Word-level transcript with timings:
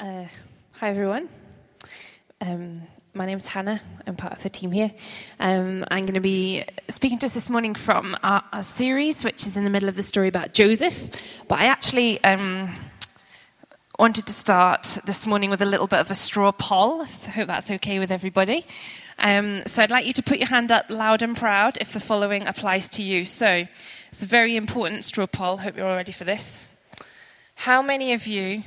Uh, 0.00 0.26
hi, 0.74 0.90
everyone. 0.90 1.28
Um, 2.40 2.82
my 3.14 3.26
name 3.26 3.38
is 3.38 3.46
Hannah. 3.46 3.80
I'm 4.06 4.14
part 4.14 4.32
of 4.32 4.40
the 4.44 4.48
team 4.48 4.70
here. 4.70 4.92
Um, 5.40 5.84
I'm 5.90 6.06
going 6.06 6.14
to 6.14 6.20
be 6.20 6.64
speaking 6.86 7.18
to 7.18 7.26
us 7.26 7.34
this 7.34 7.50
morning 7.50 7.74
from 7.74 8.16
our, 8.22 8.44
our, 8.52 8.62
series, 8.62 9.24
which 9.24 9.44
is 9.44 9.56
in 9.56 9.64
the 9.64 9.70
middle 9.70 9.88
of 9.88 9.96
the 9.96 10.04
story 10.04 10.28
about 10.28 10.54
Joseph. 10.54 11.42
But 11.48 11.58
I 11.58 11.64
actually 11.64 12.22
um, 12.22 12.70
wanted 13.98 14.28
to 14.28 14.32
start 14.32 14.98
this 15.04 15.26
morning 15.26 15.50
with 15.50 15.62
a 15.62 15.66
little 15.66 15.88
bit 15.88 15.98
of 15.98 16.12
a 16.12 16.14
straw 16.14 16.52
poll. 16.52 17.02
I 17.02 17.30
hope 17.30 17.48
that's 17.48 17.68
okay 17.68 17.98
with 17.98 18.12
everybody. 18.12 18.64
Um, 19.18 19.62
so 19.66 19.82
I'd 19.82 19.90
like 19.90 20.06
you 20.06 20.12
to 20.12 20.22
put 20.22 20.38
your 20.38 20.46
hand 20.46 20.70
up 20.70 20.88
loud 20.88 21.22
and 21.22 21.36
proud 21.36 21.76
if 21.80 21.92
the 21.92 21.98
following 21.98 22.46
applies 22.46 22.88
to 22.90 23.02
you. 23.02 23.24
So 23.24 23.66
it's 24.12 24.22
a 24.22 24.26
very 24.26 24.54
important 24.54 25.02
straw 25.02 25.26
poll. 25.26 25.56
Hope 25.56 25.76
you're 25.76 25.88
all 25.88 25.96
ready 25.96 26.12
for 26.12 26.22
this. 26.22 26.72
How 27.56 27.82
many 27.82 28.12
of 28.12 28.28
you 28.28 28.62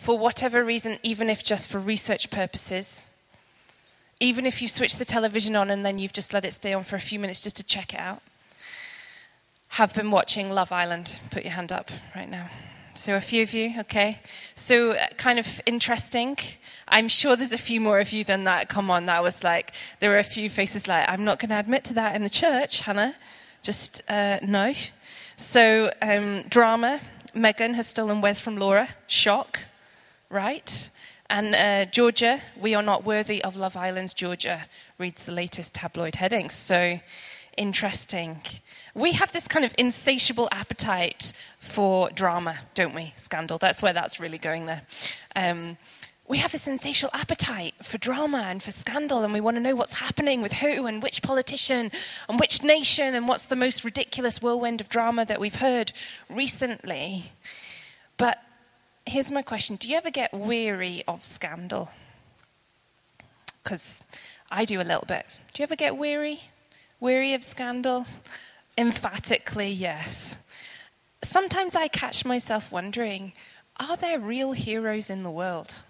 for 0.00 0.18
whatever 0.18 0.64
reason, 0.64 0.98
even 1.02 1.28
if 1.28 1.42
just 1.42 1.68
for 1.68 1.78
research 1.78 2.30
purposes, 2.30 3.10
even 4.18 4.46
if 4.46 4.62
you 4.62 4.66
switch 4.66 4.96
the 4.96 5.04
television 5.04 5.54
on 5.54 5.70
and 5.70 5.84
then 5.84 5.98
you've 5.98 6.14
just 6.14 6.32
let 6.32 6.42
it 6.42 6.54
stay 6.54 6.72
on 6.72 6.84
for 6.84 6.96
a 6.96 7.00
few 7.00 7.18
minutes 7.18 7.42
just 7.42 7.56
to 7.56 7.62
check 7.62 7.92
it 7.92 8.00
out, 8.00 8.22
have 9.68 9.94
been 9.94 10.10
watching 10.10 10.48
Love 10.48 10.72
Island? 10.72 11.16
Put 11.30 11.42
your 11.42 11.52
hand 11.52 11.70
up 11.70 11.90
right 12.16 12.30
now. 12.30 12.48
So, 12.94 13.14
a 13.14 13.20
few 13.20 13.42
of 13.42 13.52
you, 13.52 13.74
okay. 13.80 14.20
So, 14.54 14.92
uh, 14.92 15.06
kind 15.18 15.38
of 15.38 15.60
interesting. 15.66 16.38
I'm 16.88 17.08
sure 17.08 17.36
there's 17.36 17.52
a 17.52 17.58
few 17.58 17.80
more 17.80 18.00
of 18.00 18.10
you 18.10 18.24
than 18.24 18.44
that. 18.44 18.70
Come 18.70 18.90
on, 18.90 19.04
that 19.06 19.22
was 19.22 19.44
like, 19.44 19.74
there 20.00 20.10
were 20.10 20.18
a 20.18 20.24
few 20.24 20.48
faces 20.48 20.88
like, 20.88 21.08
I'm 21.10 21.24
not 21.24 21.38
going 21.38 21.50
to 21.50 21.58
admit 21.58 21.84
to 21.84 21.94
that 21.94 22.16
in 22.16 22.22
the 22.22 22.30
church, 22.30 22.80
Hannah. 22.80 23.14
Just, 23.62 24.02
uh, 24.08 24.38
no. 24.42 24.74
So, 25.36 25.92
um, 26.00 26.42
drama. 26.48 27.00
Megan 27.32 27.74
has 27.74 27.86
stolen 27.86 28.22
Wes 28.22 28.40
from 28.40 28.56
Laura. 28.56 28.88
Shock 29.06 29.69
right? 30.30 30.90
And 31.28 31.54
uh, 31.54 31.84
Georgia, 31.90 32.40
we 32.58 32.74
are 32.74 32.82
not 32.82 33.04
worthy 33.04 33.42
of 33.42 33.56
Love 33.56 33.76
Island's 33.76 34.14
Georgia, 34.14 34.66
reads 34.98 35.24
the 35.24 35.32
latest 35.32 35.74
tabloid 35.74 36.16
headings. 36.16 36.54
So 36.54 37.00
interesting. 37.56 38.38
We 38.94 39.12
have 39.12 39.32
this 39.32 39.46
kind 39.46 39.64
of 39.64 39.74
insatiable 39.76 40.48
appetite 40.50 41.32
for 41.58 42.10
drama, 42.10 42.60
don't 42.74 42.94
we? 42.94 43.12
Scandal. 43.16 43.58
That's 43.58 43.82
where 43.82 43.92
that's 43.92 44.18
really 44.18 44.38
going 44.38 44.66
there. 44.66 44.82
Um, 45.36 45.76
we 46.26 46.38
have 46.38 46.52
this 46.52 46.68
insatiable 46.68 47.10
appetite 47.12 47.74
for 47.82 47.98
drama 47.98 48.38
and 48.46 48.62
for 48.62 48.70
scandal, 48.70 49.24
and 49.24 49.32
we 49.32 49.40
want 49.40 49.56
to 49.56 49.60
know 49.60 49.74
what's 49.74 49.94
happening 49.94 50.42
with 50.42 50.54
who 50.54 50.86
and 50.86 51.02
which 51.02 51.22
politician 51.22 51.90
and 52.28 52.38
which 52.38 52.62
nation 52.62 53.16
and 53.16 53.26
what's 53.26 53.46
the 53.46 53.56
most 53.56 53.84
ridiculous 53.84 54.40
whirlwind 54.40 54.80
of 54.80 54.88
drama 54.88 55.24
that 55.26 55.40
we've 55.40 55.56
heard 55.56 55.92
recently. 56.28 57.32
But 58.16 58.38
here's 59.10 59.32
my 59.32 59.42
question 59.42 59.76
Do 59.76 59.88
you 59.88 59.96
ever 59.96 60.10
get 60.10 60.32
weary 60.32 61.02
of 61.06 61.24
scandal? 61.24 61.90
Because 63.62 64.04
I 64.50 64.64
do 64.64 64.80
a 64.80 64.82
little 64.82 65.04
bit. 65.06 65.26
Do 65.52 65.62
you 65.62 65.64
ever 65.64 65.76
get 65.76 65.96
weary? 65.96 66.40
Weary 67.00 67.34
of 67.34 67.42
scandal? 67.42 68.06
Emphatically, 68.78 69.70
yes. 69.70 70.38
Sometimes 71.22 71.74
I 71.76 71.88
catch 71.88 72.24
myself 72.24 72.72
wondering 72.72 73.32
are 73.78 73.96
there 73.96 74.18
real 74.18 74.52
heroes 74.52 75.10
in 75.10 75.22
the 75.22 75.30
world? 75.30 75.82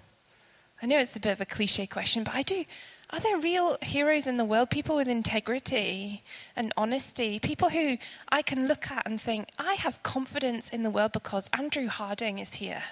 I 0.82 0.86
know 0.86 0.98
it's 0.98 1.16
a 1.16 1.20
bit 1.20 1.32
of 1.32 1.40
a 1.40 1.46
cliche 1.46 1.86
question, 1.86 2.24
but 2.24 2.34
I 2.34 2.42
do. 2.42 2.64
Are 3.10 3.20
there 3.20 3.36
real 3.36 3.76
heroes 3.82 4.28
in 4.28 4.36
the 4.36 4.44
world? 4.44 4.70
People 4.70 4.96
with 4.96 5.08
integrity 5.08 6.22
and 6.54 6.72
honesty? 6.76 7.40
People 7.40 7.70
who 7.70 7.98
I 8.28 8.42
can 8.42 8.68
look 8.68 8.90
at 8.90 9.04
and 9.04 9.20
think, 9.20 9.48
I 9.58 9.74
have 9.74 10.02
confidence 10.04 10.68
in 10.68 10.84
the 10.84 10.90
world 10.90 11.12
because 11.12 11.50
Andrew 11.52 11.88
Harding 11.88 12.38
is 12.38 12.54
here. 12.54 12.84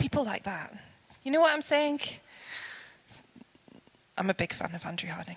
People 0.00 0.24
like 0.24 0.44
that. 0.44 0.74
You 1.24 1.30
know 1.30 1.42
what 1.42 1.52
I'm 1.52 1.60
saying? 1.60 2.00
I'm 4.16 4.30
a 4.30 4.34
big 4.34 4.54
fan 4.54 4.74
of 4.74 4.86
Andrew 4.86 5.10
Harding. 5.10 5.36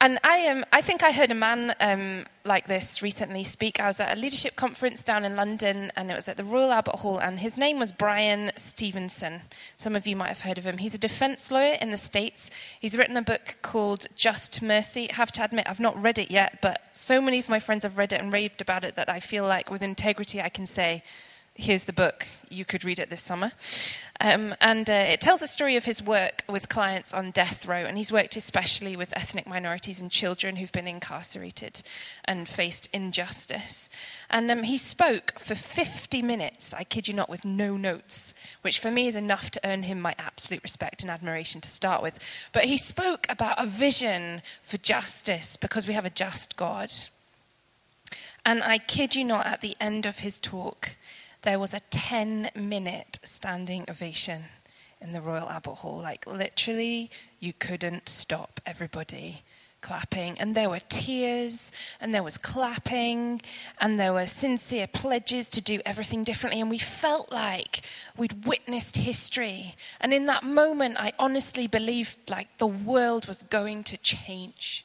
And 0.00 0.18
I, 0.24 0.48
um, 0.48 0.64
I 0.72 0.80
think 0.80 1.04
I 1.04 1.12
heard 1.12 1.30
a 1.30 1.34
man 1.36 1.72
um, 1.78 2.24
like 2.44 2.66
this 2.66 3.02
recently 3.02 3.44
speak. 3.44 3.78
I 3.78 3.86
was 3.86 4.00
at 4.00 4.18
a 4.18 4.20
leadership 4.20 4.56
conference 4.56 5.04
down 5.04 5.24
in 5.24 5.36
London, 5.36 5.92
and 5.94 6.10
it 6.10 6.16
was 6.16 6.26
at 6.26 6.38
the 6.38 6.42
Royal 6.42 6.72
Albert 6.72 6.96
Hall, 6.96 7.18
and 7.18 7.38
his 7.38 7.56
name 7.56 7.78
was 7.78 7.92
Bryan 7.92 8.50
Stevenson. 8.56 9.42
Some 9.76 9.94
of 9.94 10.08
you 10.08 10.16
might 10.16 10.28
have 10.28 10.40
heard 10.40 10.58
of 10.58 10.64
him. 10.64 10.78
He's 10.78 10.94
a 10.94 10.98
defense 10.98 11.52
lawyer 11.52 11.76
in 11.80 11.92
the 11.92 11.96
States. 11.96 12.50
He's 12.80 12.96
written 12.98 13.16
a 13.16 13.22
book 13.22 13.58
called 13.62 14.06
Just 14.16 14.60
Mercy. 14.60 15.08
I 15.08 15.14
have 15.14 15.30
to 15.32 15.44
admit, 15.44 15.68
I've 15.68 15.78
not 15.78 16.02
read 16.02 16.18
it 16.18 16.32
yet, 16.32 16.58
but 16.60 16.82
so 16.94 17.20
many 17.20 17.38
of 17.38 17.48
my 17.48 17.60
friends 17.60 17.84
have 17.84 17.96
read 17.96 18.12
it 18.12 18.20
and 18.20 18.32
raved 18.32 18.60
about 18.60 18.82
it 18.82 18.96
that 18.96 19.08
I 19.08 19.20
feel 19.20 19.46
like 19.46 19.70
with 19.70 19.84
integrity 19.84 20.42
I 20.42 20.48
can 20.48 20.66
say 20.66 21.04
here's 21.60 21.84
the 21.84 21.92
book. 21.92 22.26
You 22.48 22.64
could 22.64 22.84
read 22.84 22.98
it 22.98 23.10
this 23.10 23.20
summer. 23.20 23.52
Um, 24.20 24.54
and 24.60 24.88
uh, 24.88 24.92
it 24.92 25.20
tells 25.20 25.40
the 25.40 25.46
story 25.46 25.76
of 25.76 25.84
his 25.84 26.02
work 26.02 26.42
with 26.48 26.68
clients 26.68 27.14
on 27.14 27.30
death 27.30 27.66
row. 27.66 27.84
And 27.84 27.96
he's 27.96 28.10
worked 28.10 28.36
especially 28.36 28.96
with 28.96 29.16
ethnic 29.16 29.46
minorities 29.46 30.00
and 30.00 30.10
children 30.10 30.56
who've 30.56 30.72
been 30.72 30.88
incarcerated 30.88 31.82
and 32.24 32.48
faced 32.48 32.88
injustice. 32.92 33.88
And 34.28 34.50
um, 34.50 34.62
he 34.64 34.78
spoke 34.78 35.38
for 35.38 35.54
50 35.54 36.22
minutes, 36.22 36.74
I 36.74 36.84
kid 36.84 37.08
you 37.08 37.14
not, 37.14 37.30
with 37.30 37.44
no 37.44 37.76
notes, 37.76 38.34
which 38.62 38.78
for 38.78 38.90
me 38.90 39.06
is 39.06 39.16
enough 39.16 39.50
to 39.52 39.60
earn 39.64 39.84
him 39.84 40.00
my 40.00 40.14
absolute 40.18 40.62
respect 40.62 41.02
and 41.02 41.10
admiration 41.10 41.60
to 41.60 41.68
start 41.68 42.02
with. 42.02 42.18
But 42.52 42.64
he 42.64 42.76
spoke 42.76 43.26
about 43.28 43.62
a 43.62 43.66
vision 43.66 44.42
for 44.62 44.78
justice 44.78 45.56
because 45.56 45.86
we 45.86 45.94
have 45.94 46.06
a 46.06 46.10
just 46.10 46.56
God. 46.56 46.92
And 48.44 48.62
I 48.62 48.78
kid 48.78 49.14
you 49.14 49.24
not, 49.24 49.46
at 49.46 49.60
the 49.60 49.76
end 49.80 50.06
of 50.06 50.20
his 50.20 50.40
talk, 50.40 50.96
there 51.42 51.58
was 51.58 51.74
a 51.74 51.80
10 51.90 52.50
minute 52.54 53.18
standing 53.22 53.84
ovation 53.88 54.44
in 55.00 55.12
the 55.12 55.20
Royal 55.20 55.48
Albert 55.48 55.76
Hall. 55.76 55.98
Like, 55.98 56.26
literally, 56.26 57.10
you 57.38 57.52
couldn't 57.52 58.08
stop 58.08 58.60
everybody 58.66 59.42
clapping. 59.80 60.38
And 60.38 60.54
there 60.54 60.68
were 60.68 60.80
tears, 60.88 61.72
and 62.00 62.14
there 62.14 62.22
was 62.22 62.36
clapping, 62.36 63.40
and 63.80 63.98
there 63.98 64.12
were 64.12 64.26
sincere 64.26 64.86
pledges 64.86 65.48
to 65.50 65.60
do 65.60 65.80
everything 65.86 66.24
differently. 66.24 66.60
And 66.60 66.70
we 66.70 66.78
felt 66.78 67.32
like 67.32 67.82
we'd 68.16 68.44
witnessed 68.44 68.96
history. 68.96 69.74
And 70.00 70.12
in 70.12 70.26
that 70.26 70.42
moment, 70.42 70.96
I 70.98 71.12
honestly 71.18 71.66
believed 71.66 72.18
like 72.28 72.58
the 72.58 72.66
world 72.66 73.26
was 73.26 73.42
going 73.44 73.84
to 73.84 73.96
change. 73.96 74.84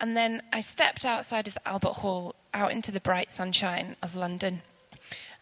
And 0.00 0.16
then 0.16 0.42
I 0.52 0.60
stepped 0.60 1.04
outside 1.04 1.48
of 1.48 1.54
the 1.54 1.68
Albert 1.68 1.94
Hall, 1.94 2.34
out 2.52 2.72
into 2.72 2.92
the 2.92 3.00
bright 3.00 3.30
sunshine 3.30 3.96
of 4.02 4.14
London. 4.14 4.62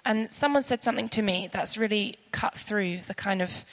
And 0.04 0.32
someone 0.32 0.62
said 0.62 0.82
something 0.82 1.08
to 1.10 1.22
me 1.22 1.48
that's 1.52 1.76
really 1.76 2.16
cut 2.32 2.56
through 2.56 2.98
the 3.06 3.14
kind 3.14 3.40
of 3.40 3.64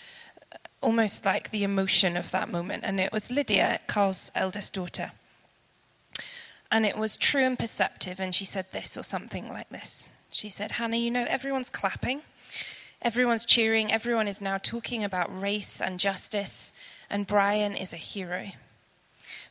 uh, 0.52 0.58
almost 0.82 1.26
like 1.26 1.50
the 1.50 1.64
emotion 1.64 2.16
of 2.16 2.32
that 2.32 2.50
moment. 2.50 2.84
And 2.86 3.00
it 3.00 3.12
was 3.12 3.32
Lydia, 3.32 3.80
Carl's 3.88 4.32
eldest 4.36 4.74
daughter. 4.74 5.12
And 6.72 6.86
it 6.86 6.98
was 6.98 7.18
true 7.18 7.44
and 7.44 7.58
perceptive. 7.58 8.20
And 8.20 8.36
she 8.36 8.46
said 8.46 8.68
this 8.72 8.96
or 8.96 9.04
something 9.04 9.50
like 9.50 9.70
this. 9.70 10.10
She 10.32 10.50
said, 10.50 10.74
Hannah, 10.74 10.98
you 10.98 11.10
know, 11.10 11.26
everyone's 11.28 11.70
clapping, 11.72 12.22
everyone's 13.02 13.46
cheering, 13.46 13.92
everyone 13.92 14.28
is 14.28 14.40
now 14.40 14.60
talking 14.60 15.04
about 15.04 15.42
race 15.42 15.82
and 15.82 16.00
justice, 16.00 16.72
and 17.10 17.26
Bryan 17.26 17.76
is 17.76 17.94
a 17.94 17.98
hero. 17.98 18.52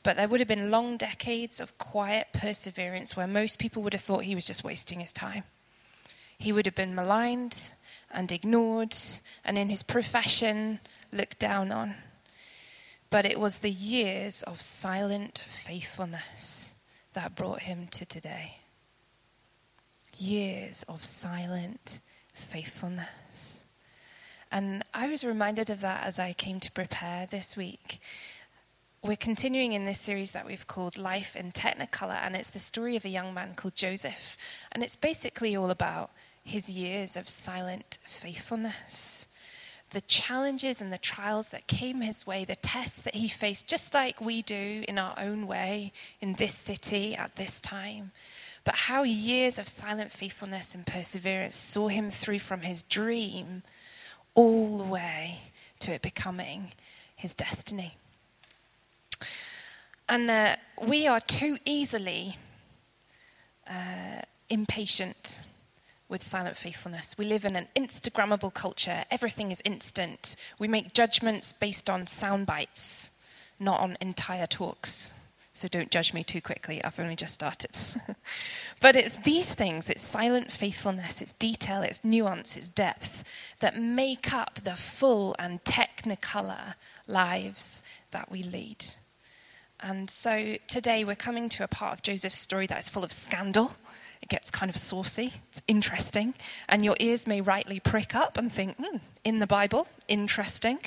But 0.05 0.17
there 0.17 0.28
would 0.28 0.38
have 0.38 0.49
been 0.49 0.71
long 0.71 0.97
decades 0.97 1.59
of 1.59 1.77
quiet 1.78 2.28
perseverance 2.33 3.17
where 3.17 3.27
most 3.27 3.59
people 3.59 3.83
would 3.83 3.93
have 3.93 4.03
thought 4.03 4.22
he 4.22 4.37
was 4.37 4.47
just 4.47 4.62
wasting 4.62 5.00
his 5.00 5.12
time 5.12 5.43
he 6.38 6.53
would 6.53 6.66
have 6.66 6.75
been 6.75 6.94
maligned 6.94 7.72
and 8.10 8.31
ignored, 8.32 8.97
and 9.44 9.59
in 9.59 9.69
his 9.69 9.82
profession, 9.82 10.81
looked 11.12 11.38
down 11.38 11.72
on. 11.72 11.97
But 13.10 13.26
it 13.26 13.41
was 13.41 13.59
the 13.59 13.71
years 13.71 14.43
of 14.43 14.60
silent 14.60 15.38
faithfulness 15.38 16.75
that 17.15 17.34
brought 17.34 17.62
him 17.62 17.88
to 17.88 18.04
today. 18.04 18.59
Years 20.16 20.84
of 20.84 21.04
silent 21.04 22.00
faithfulness. 22.32 23.60
And 24.50 24.82
I 24.94 25.08
was 25.08 25.25
reminded 25.25 25.70
of 25.70 25.81
that 25.81 26.05
as 26.05 26.19
I 26.19 26.32
came 26.32 26.61
to 26.61 26.73
prepare 26.73 27.26
this 27.26 27.56
week. 27.56 28.00
We're 29.02 29.17
continuing 29.17 29.75
in 29.75 29.84
this 29.84 30.00
series 30.00 30.32
that 30.32 30.46
we've 30.46 30.67
called 30.67 30.96
Life 30.96 31.37
in 31.37 31.52
Technicolor, 31.52 32.19
and 32.23 32.34
it's 32.34 32.50
the 32.50 32.58
story 32.58 32.96
of 32.96 33.05
a 33.05 33.11
young 33.11 33.32
man 33.32 33.55
called 33.55 33.75
Joseph. 33.75 34.37
And 34.73 34.82
it's 34.82 34.96
basically 34.96 35.55
all 35.55 35.70
about 35.70 36.11
his 36.49 36.71
years 36.71 37.15
of 37.15 37.29
silent 37.29 37.99
faithfulness, 38.05 39.29
the 39.91 40.00
challenges 40.00 40.81
and 40.81 40.91
the 40.91 40.99
trials 40.99 41.50
that 41.50 41.67
came 41.67 42.00
his 42.00 42.27
way, 42.27 42.45
the 42.45 42.56
tests 42.56 43.03
that 43.03 43.15
he 43.15 43.29
faced, 43.29 43.67
just 43.67 43.93
like 43.93 44.21
we 44.21 44.41
do 44.41 44.85
in 44.89 44.99
our 44.99 45.15
own 45.19 45.47
way 45.47 45.93
in 46.21 46.35
this 46.35 46.55
city 46.55 47.15
at 47.15 47.37
this 47.37 47.61
time. 47.61 48.12
But 48.65 48.75
how 48.75 49.03
years 49.03 49.59
of 49.59 49.69
silent 49.69 50.11
faithfulness 50.11 50.75
and 50.75 50.87
perseverance 50.87 51.55
saw 51.55 51.89
him 51.89 52.11
through 52.11 52.39
from 52.39 52.62
his 52.62 52.83
dream 52.83 53.62
all 54.35 54.79
the 54.79 54.85
way 54.85 55.41
to 55.81 55.93
it 55.93 56.01
becoming 56.01 56.73
his 57.15 57.35
destiny. 57.35 57.97
And 60.09 60.31
uh, 60.31 60.56
we 60.83 61.06
are 61.06 61.21
too 61.21 61.59
easily 61.67 62.39
uh, 63.69 64.23
impatient 64.49 65.43
with 66.08 66.22
silent 66.22 66.56
faithfulness. 66.56 67.16
We 67.19 67.25
live 67.25 67.44
in 67.44 67.56
an 67.56 67.69
Instagrammable 67.76 68.55
culture. 68.55 69.05
Everything 69.10 69.50
is 69.50 69.62
instant. 69.64 70.37
We 70.58 70.69
make 70.69 70.94
judgments 70.94 71.52
based 71.52 71.90
on 71.90 72.06
sound 72.06 72.46
bites, 72.46 73.10
not 73.58 73.81
on 73.81 73.99
entire 74.00 74.46
talks. 74.46 75.14
So 75.52 75.66
don't 75.66 75.90
judge 75.90 76.14
me 76.14 76.22
too 76.22 76.40
quickly. 76.40 76.82
I've 76.84 77.00
only 77.00 77.16
just 77.16 77.34
started. 77.34 77.76
but 78.81 78.94
it's 78.94 79.16
these 79.16 79.52
things 79.52 79.90
it's 79.90 80.02
silent 80.02 80.52
faithfulness, 80.52 81.20
it's 81.20 81.32
detail, 81.32 81.82
it's 81.82 82.05
nuance, 82.05 82.56
it's 82.56 82.69
depth 82.69 83.25
that 83.58 83.76
make 83.76 84.32
up 84.32 84.60
the 84.62 84.76
full 84.76 85.34
and 85.37 85.62
technicolor 85.64 86.75
lives 87.08 87.82
that 88.12 88.31
we 88.31 88.44
lead. 88.44 88.84
And 89.81 90.11
so 90.11 90.57
today 90.67 91.05
we're 91.05 91.17
coming 91.17 91.49
to 91.51 91.65
a 91.65 91.69
part 91.69 91.95
of 91.95 92.03
Joseph's 92.03 92.39
story 92.39 92.67
that 92.67 92.79
is 92.79 92.89
full 92.89 93.05
of 93.05 93.13
scandal 93.13 93.75
it 94.23 94.29
gets 94.29 94.51
kind 94.51 94.69
of 94.69 94.77
saucy, 94.77 95.33
it's 95.49 95.63
interesting, 95.69 96.35
and 96.69 96.85
your 96.85 96.97
ears 96.99 97.27
may 97.27 97.41
rightly 97.41 97.81
prick 97.81 98.15
up 98.15 98.37
and 98.37 98.51
think, 98.51 98.77
hmm, 98.77 98.99
in 99.25 99.39
the 99.39 99.47
Bible, 99.47 99.87
interesting. 100.09 100.79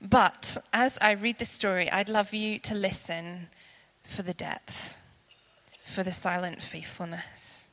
But 0.00 0.56
as 0.72 0.98
I 1.00 1.12
read 1.12 1.38
this 1.38 1.50
story, 1.50 1.90
I'd 1.90 2.08
love 2.08 2.34
you 2.34 2.58
to 2.60 2.74
listen 2.74 3.48
for 4.02 4.22
the 4.22 4.34
depth, 4.34 4.98
for 5.82 6.02
the 6.02 6.12
silent 6.12 6.62
faithfulness, 6.62 7.68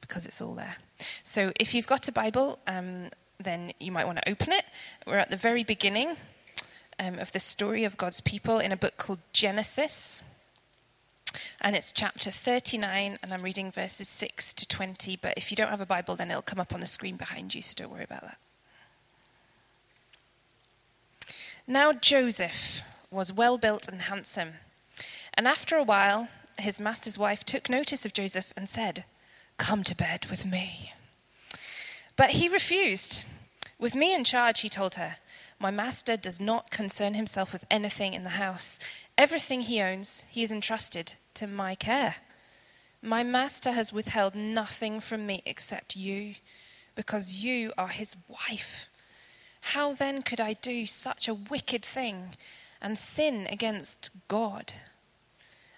because 0.00 0.24
it's 0.24 0.40
all 0.40 0.54
there. 0.54 0.76
So 1.22 1.52
if 1.58 1.74
you've 1.74 1.86
got 1.86 2.08
a 2.08 2.12
Bible, 2.12 2.58
um, 2.66 3.10
then 3.38 3.72
you 3.78 3.92
might 3.92 4.06
want 4.06 4.18
to 4.18 4.28
open 4.28 4.52
it. 4.52 4.64
We're 5.06 5.18
at 5.18 5.30
the 5.30 5.36
very 5.36 5.64
beginning 5.64 6.16
um, 6.98 7.18
of 7.18 7.32
the 7.32 7.38
story 7.38 7.84
of 7.84 7.96
God's 7.96 8.20
people 8.20 8.58
in 8.58 8.72
a 8.72 8.76
book 8.76 8.96
called 8.96 9.20
Genesis. 9.32 10.22
And 11.60 11.76
it's 11.76 11.92
chapter 11.92 12.30
39, 12.30 13.18
and 13.22 13.32
I'm 13.32 13.42
reading 13.42 13.70
verses 13.70 14.08
6 14.08 14.54
to 14.54 14.66
20. 14.66 15.16
But 15.16 15.34
if 15.36 15.50
you 15.50 15.56
don't 15.56 15.70
have 15.70 15.80
a 15.80 15.86
Bible, 15.86 16.16
then 16.16 16.30
it'll 16.30 16.42
come 16.42 16.60
up 16.60 16.72
on 16.72 16.80
the 16.80 16.86
screen 16.86 17.16
behind 17.16 17.54
you, 17.54 17.62
so 17.62 17.74
don't 17.76 17.90
worry 17.90 18.04
about 18.04 18.22
that. 18.22 18.38
Now 21.66 21.92
Joseph 21.92 22.82
was 23.10 23.32
well 23.32 23.58
built 23.58 23.88
and 23.88 24.02
handsome. 24.02 24.54
And 25.34 25.46
after 25.46 25.76
a 25.76 25.84
while, 25.84 26.28
his 26.58 26.80
master's 26.80 27.18
wife 27.18 27.44
took 27.44 27.68
notice 27.68 28.04
of 28.06 28.12
Joseph 28.12 28.52
and 28.56 28.68
said, 28.68 29.04
Come 29.58 29.84
to 29.84 29.94
bed 29.94 30.26
with 30.30 30.46
me. 30.46 30.92
But 32.16 32.30
he 32.30 32.48
refused. 32.48 33.26
With 33.78 33.94
me 33.94 34.14
in 34.14 34.24
charge, 34.24 34.60
he 34.60 34.68
told 34.68 34.94
her, 34.94 35.16
My 35.60 35.70
master 35.70 36.16
does 36.16 36.40
not 36.40 36.70
concern 36.70 37.14
himself 37.14 37.52
with 37.52 37.64
anything 37.70 38.14
in 38.14 38.22
the 38.22 38.30
house. 38.30 38.78
Everything 39.16 39.62
he 39.62 39.80
owns, 39.80 40.24
he 40.28 40.42
has 40.42 40.52
entrusted 40.52 41.14
to 41.34 41.46
my 41.46 41.74
care. 41.74 42.16
My 43.02 43.22
master 43.22 43.72
has 43.72 43.92
withheld 43.92 44.34
nothing 44.34 45.00
from 45.00 45.26
me 45.26 45.42
except 45.44 45.96
you, 45.96 46.34
because 46.94 47.44
you 47.44 47.72
are 47.76 47.88
his 47.88 48.16
wife. 48.28 48.88
How 49.60 49.92
then 49.92 50.22
could 50.22 50.40
I 50.40 50.52
do 50.54 50.86
such 50.86 51.28
a 51.28 51.34
wicked 51.34 51.84
thing 51.84 52.36
and 52.80 52.96
sin 52.96 53.46
against 53.50 54.10
God? 54.28 54.72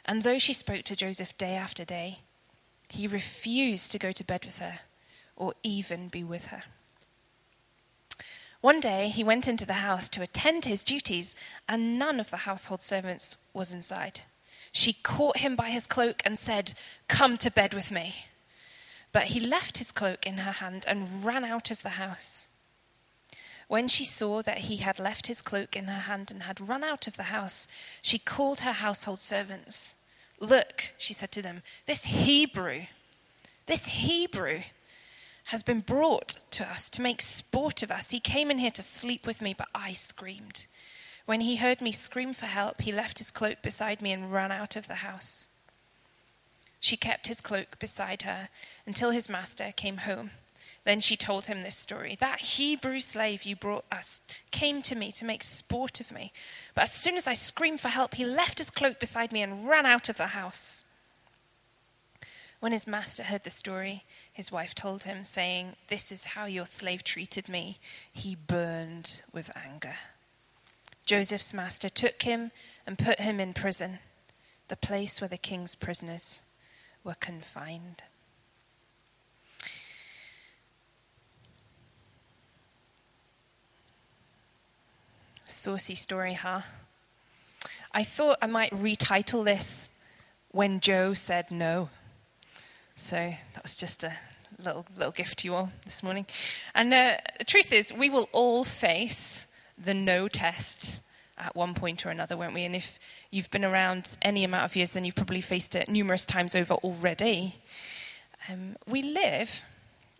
And 0.05 0.23
though 0.23 0.39
she 0.39 0.53
spoke 0.53 0.85
to 0.85 0.97
Joseph 0.97 1.37
day 1.39 1.55
after 1.55 1.85
day, 1.85 2.21
he 2.89 3.07
refused 3.07 3.93
to 3.93 3.99
go 3.99 4.13
to 4.13 4.25
bed 4.25 4.45
with 4.45 4.59
her 4.59 4.81
or 5.37 5.55
even 5.63 6.09
be 6.09 6.25
with 6.25 6.47
her. 6.47 6.65
One 8.61 8.81
day 8.81 9.09
he 9.09 9.25
went 9.25 9.49
into 9.49 9.65
the 9.65 9.75
house 9.75 10.09
to 10.11 10.23
attend 10.23 10.65
to 10.65 10.69
his 10.69 10.85
duties, 10.85 11.35
and 11.69 11.99
none 11.99 12.21
of 12.21 12.31
the 12.31 12.39
household 12.39 12.83
servants 12.83 13.37
was 13.55 13.73
inside. 13.73 14.21
She 14.73 14.93
caught 14.93 15.39
him 15.39 15.57
by 15.57 15.71
his 15.71 15.87
cloak 15.87 16.23
and 16.25 16.39
said, 16.39 16.75
Come 17.09 17.37
to 17.39 17.51
bed 17.51 17.73
with 17.73 17.91
me. 17.91 18.27
But 19.13 19.25
he 19.25 19.41
left 19.41 19.79
his 19.79 19.91
cloak 19.91 20.27
in 20.27 20.39
her 20.39 20.53
hand 20.53 20.85
and 20.87 21.25
ran 21.25 21.45
out 21.45 21.71
of 21.71 21.83
the 21.83 21.91
house. 21.91 22.49
When 23.67 23.89
she 23.89 24.05
saw 24.05 24.43
that 24.43 24.59
he 24.59 24.79
had 24.79 24.99
left 24.99 25.27
his 25.27 25.41
cloak 25.41 25.75
in 25.75 25.87
her 25.87 26.01
hand 26.01 26.31
and 26.31 26.43
had 26.43 26.61
run 26.61 26.85
out 26.85 27.07
of 27.07 27.17
the 27.17 27.25
house, 27.25 27.67
she 28.03 28.19
called 28.19 28.61
her 28.61 28.73
household 28.73 29.21
servants. 29.21 29.95
Look, 30.39 30.93
she 30.99 31.13
said 31.13 31.33
to 31.33 31.43
them, 31.43 31.63
this 31.87 32.05
Hebrew, 32.05 32.83
this 33.67 33.87
Hebrew 33.87 34.63
has 35.51 35.65
been 35.65 35.81
brought 35.81 36.37
to 36.53 36.65
us 36.65 36.89
to 36.89 37.03
make 37.03 37.21
sport 37.21 37.83
of 37.83 37.91
us. 37.91 38.11
He 38.11 38.21
came 38.21 38.53
in 38.53 38.59
here 38.59 38.71
to 38.71 38.83
sleep 38.83 39.27
with 39.27 39.43
me, 39.43 39.53
but 39.53 39.67
I 39.75 39.95
screamed. 39.95 40.67
When 41.27 41.41
he 41.41 41.57
heard 41.57 41.81
me 41.81 41.91
scream 41.91 42.35
for 42.35 42.47
help, 42.47 42.81
he 42.83 42.93
left 42.93 43.19
his 43.19 43.33
cloak 43.33 43.61
beside 43.61 44.01
me 44.01 44.13
and 44.13 44.33
ran 44.33 44.53
out 44.53 44.77
of 44.77 44.87
the 44.87 45.03
house. 45.07 45.49
She 46.79 46.97
kept 46.97 47.27
his 47.27 47.41
cloak 47.41 47.81
beside 47.81 48.23
her 48.23 48.49
until 48.87 49.11
his 49.11 49.29
master 49.29 49.73
came 49.75 49.99
home. 49.99 50.31
Then 50.85 51.01
she 51.01 51.17
told 51.17 51.47
him 51.47 51.65
this 51.65 51.77
story. 51.77 52.17
That 52.21 52.39
Hebrew 52.41 53.01
slave 53.01 53.43
you 53.43 53.57
brought 53.57 53.87
us 53.91 54.21
came 54.53 54.83
to 54.83 54.95
me 54.95 55.11
to 55.13 55.25
make 55.25 55.43
sport 55.43 56.01
of 56.01 56.13
me. 56.13 56.33
But 56.77 56.85
as 56.85 56.93
soon 56.93 57.17
as 57.17 57.27
I 57.27 57.35
screamed 57.35 57.81
for 57.81 57.89
help, 57.89 58.15
he 58.15 58.25
left 58.25 58.59
his 58.59 58.71
cloak 58.71 59.01
beside 59.01 59.33
me 59.33 59.43
and 59.43 59.69
ran 59.69 59.85
out 59.85 60.09
of 60.09 60.17
the 60.17 60.29
house. 60.29 60.85
When 62.61 62.73
his 62.73 62.87
master 62.87 63.23
heard 63.23 63.45
the 63.45 63.51
story, 63.51 64.05
his 64.31 64.53
wife 64.53 64.75
told 64.75 65.05
him, 65.05 65.25
saying, 65.25 65.77
This 65.89 66.13
is 66.13 66.25
how 66.25 66.45
your 66.45 66.67
slave 66.67 67.03
treated 67.03 67.49
me. 67.49 67.79
He 68.13 68.35
burned 68.35 69.23
with 69.33 69.51
anger. 69.57 69.97
Joseph's 71.07 71.55
master 71.55 71.89
took 71.89 72.23
him 72.23 72.53
and 72.87 72.99
put 72.99 73.19
him 73.19 73.41
in 73.41 73.55
prison, 73.55 73.99
the 74.69 74.77
place 74.77 75.21
where 75.21 75.29
the 75.29 75.39
king's 75.39 75.75
prisoners 75.75 76.43
were 77.03 77.15
confined. 77.15 78.03
Saucy 85.47 85.95
story, 85.95 86.35
huh? 86.35 86.61
I 87.93 88.05
thought 88.05 88.39
I 88.41 88.47
might 88.47 88.73
retitle 88.73 89.45
this 89.45 89.91
When 90.51 90.79
Joe 90.81 91.15
Said 91.15 91.51
No. 91.51 91.89
So 93.01 93.17
that 93.55 93.63
was 93.63 93.77
just 93.77 94.05
a 94.05 94.13
little, 94.63 94.87
little 94.97 95.11
gift 95.11 95.41
to 95.41 95.49
you 95.49 95.55
all 95.55 95.73
this 95.85 96.03
morning. 96.03 96.27
And 96.75 96.95
uh, 96.95 97.17
the 97.39 97.45
truth 97.45 97.73
is, 97.73 97.93
we 97.93 98.09
will 98.09 98.29
all 98.31 98.63
face 98.63 99.49
the 99.77 99.95
no 99.95 100.29
test 100.29 101.01
at 101.37 101.57
one 101.57 101.75
point 101.75 102.05
or 102.07 102.11
another, 102.11 102.37
won't 102.37 102.55
we? 102.55 102.65
And 102.65 102.77
if 102.77 103.01
you've 103.31 103.51
been 103.51 103.65
around 103.65 104.17
any 104.23 104.45
amount 104.45 104.67
of 104.67 104.77
years, 104.77 104.93
then 104.93 105.05
you've 105.05 105.17
probably 105.17 105.41
faced 105.41 105.75
it 105.75 105.89
numerous 105.89 106.25
times 106.25 106.55
over 106.55 106.75
already. 106.75 107.57
Um, 108.49 108.77
we 108.87 109.03
live, 109.03 109.65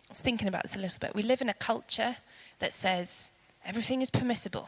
I 0.09 0.11
was 0.11 0.19
thinking 0.19 0.47
about 0.47 0.63
this 0.63 0.75
a 0.75 0.79
little 0.79 0.99
bit, 0.99 1.15
we 1.15 1.23
live 1.23 1.41
in 1.41 1.49
a 1.49 1.53
culture 1.53 2.17
that 2.59 2.73
says 2.73 3.31
everything 3.63 4.01
is 4.01 4.09
permissible. 4.09 4.67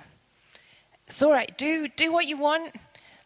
It's 1.08 1.22
all 1.22 1.32
right, 1.32 1.58
do, 1.58 1.90
do 1.90 2.14
what 2.14 2.28
you 2.28 2.38
want, 2.38 2.76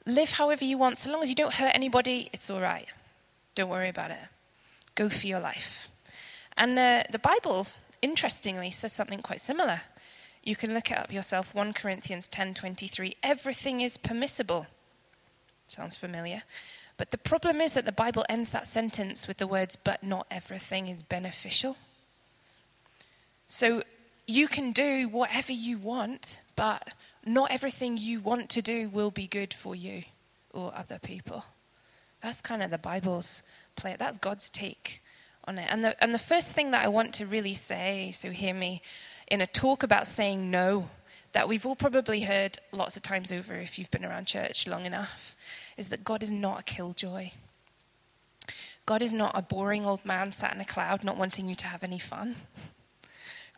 live 0.08 0.32
however 0.32 0.66
you 0.66 0.78
want, 0.78 0.98
so 0.98 1.12
long 1.12 1.22
as 1.22 1.30
you 1.30 1.36
don't 1.36 1.54
hurt 1.54 1.76
anybody, 1.76 2.30
it's 2.34 2.50
all 2.50 2.62
right. 2.62 2.88
Don't 3.54 3.70
worry 3.70 3.90
about 3.90 4.12
it. 4.12 4.20
Go 4.98 5.10
for 5.10 5.28
your 5.28 5.40
life. 5.40 5.90
And 6.58 6.78
uh, 6.78 7.04
the 7.12 7.20
Bible, 7.20 7.68
interestingly, 8.02 8.72
says 8.72 8.92
something 8.92 9.22
quite 9.22 9.40
similar. 9.40 9.82
You 10.44 10.56
can 10.56 10.74
look 10.74 10.90
it 10.90 10.98
up 10.98 11.14
yourself 11.14 11.54
1 11.54 11.74
Corinthians 11.74 12.28
10:23. 12.28 13.16
Everything 13.22 13.82
is 13.82 13.96
permissible. 13.96 14.66
Sounds 15.68 15.96
familiar. 15.96 16.42
But 16.98 17.12
the 17.12 17.20
problem 17.20 17.62
is 17.62 17.74
that 17.74 17.86
the 17.86 17.92
Bible 17.92 18.26
ends 18.28 18.50
that 18.50 18.66
sentence 18.66 19.28
with 19.28 19.38
the 19.38 19.46
words, 19.46 19.76
but 19.76 20.02
not 20.04 20.26
everything 20.32 20.88
is 20.88 21.04
beneficial. 21.04 21.78
So 23.46 23.84
you 24.26 24.48
can 24.48 24.72
do 24.72 25.08
whatever 25.08 25.52
you 25.52 25.78
want, 25.78 26.42
but 26.56 26.96
not 27.24 27.52
everything 27.52 27.98
you 27.98 28.20
want 28.20 28.50
to 28.50 28.64
do 28.64 28.90
will 28.90 29.12
be 29.12 29.28
good 29.28 29.54
for 29.54 29.76
you 29.76 30.06
or 30.52 30.74
other 30.76 30.98
people. 30.98 31.46
That's 32.22 32.42
kind 32.42 32.64
of 32.64 32.72
the 32.72 32.80
Bible's 32.80 33.44
play. 33.78 33.96
That's 33.98 34.18
God's 34.18 34.50
take 34.50 35.02
on 35.46 35.58
it. 35.58 35.68
And 35.70 35.84
the, 35.84 36.04
and 36.04 36.14
the 36.14 36.20
first 36.20 36.52
thing 36.52 36.72
that 36.72 36.84
I 36.84 36.90
want 36.90 37.14
to 37.16 37.26
really 37.26 37.54
say, 37.54 38.12
so 38.12 38.30
hear 38.32 38.54
me, 38.54 38.82
in 39.28 39.42
a 39.42 39.48
talk 39.48 39.84
about 39.84 40.08
saying 40.08 40.52
no, 40.52 40.90
that 41.32 41.48
we've 41.48 41.66
all 41.66 41.76
probably 41.76 42.22
heard 42.22 42.58
lots 42.72 42.98
of 42.98 43.04
times 43.04 43.32
over 43.32 43.56
if 43.56 43.78
you've 43.78 43.92
been 43.92 44.06
around 44.06 44.26
church 44.26 44.68
long 44.68 44.86
enough, 44.86 45.36
is 45.78 45.90
that 45.90 46.04
God 46.04 46.24
is 46.24 46.32
not 46.32 46.62
a 46.62 46.64
killjoy. 46.64 47.32
God 48.86 49.02
is 49.02 49.14
not 49.14 49.38
a 49.38 49.42
boring 49.42 49.86
old 49.86 50.06
man 50.06 50.32
sat 50.32 50.54
in 50.54 50.62
a 50.62 50.66
cloud 50.66 51.04
not 51.04 51.18
wanting 51.18 51.48
you 51.48 51.56
to 51.56 51.68
have 51.68 51.84
any 51.84 52.00
fun. 52.00 52.36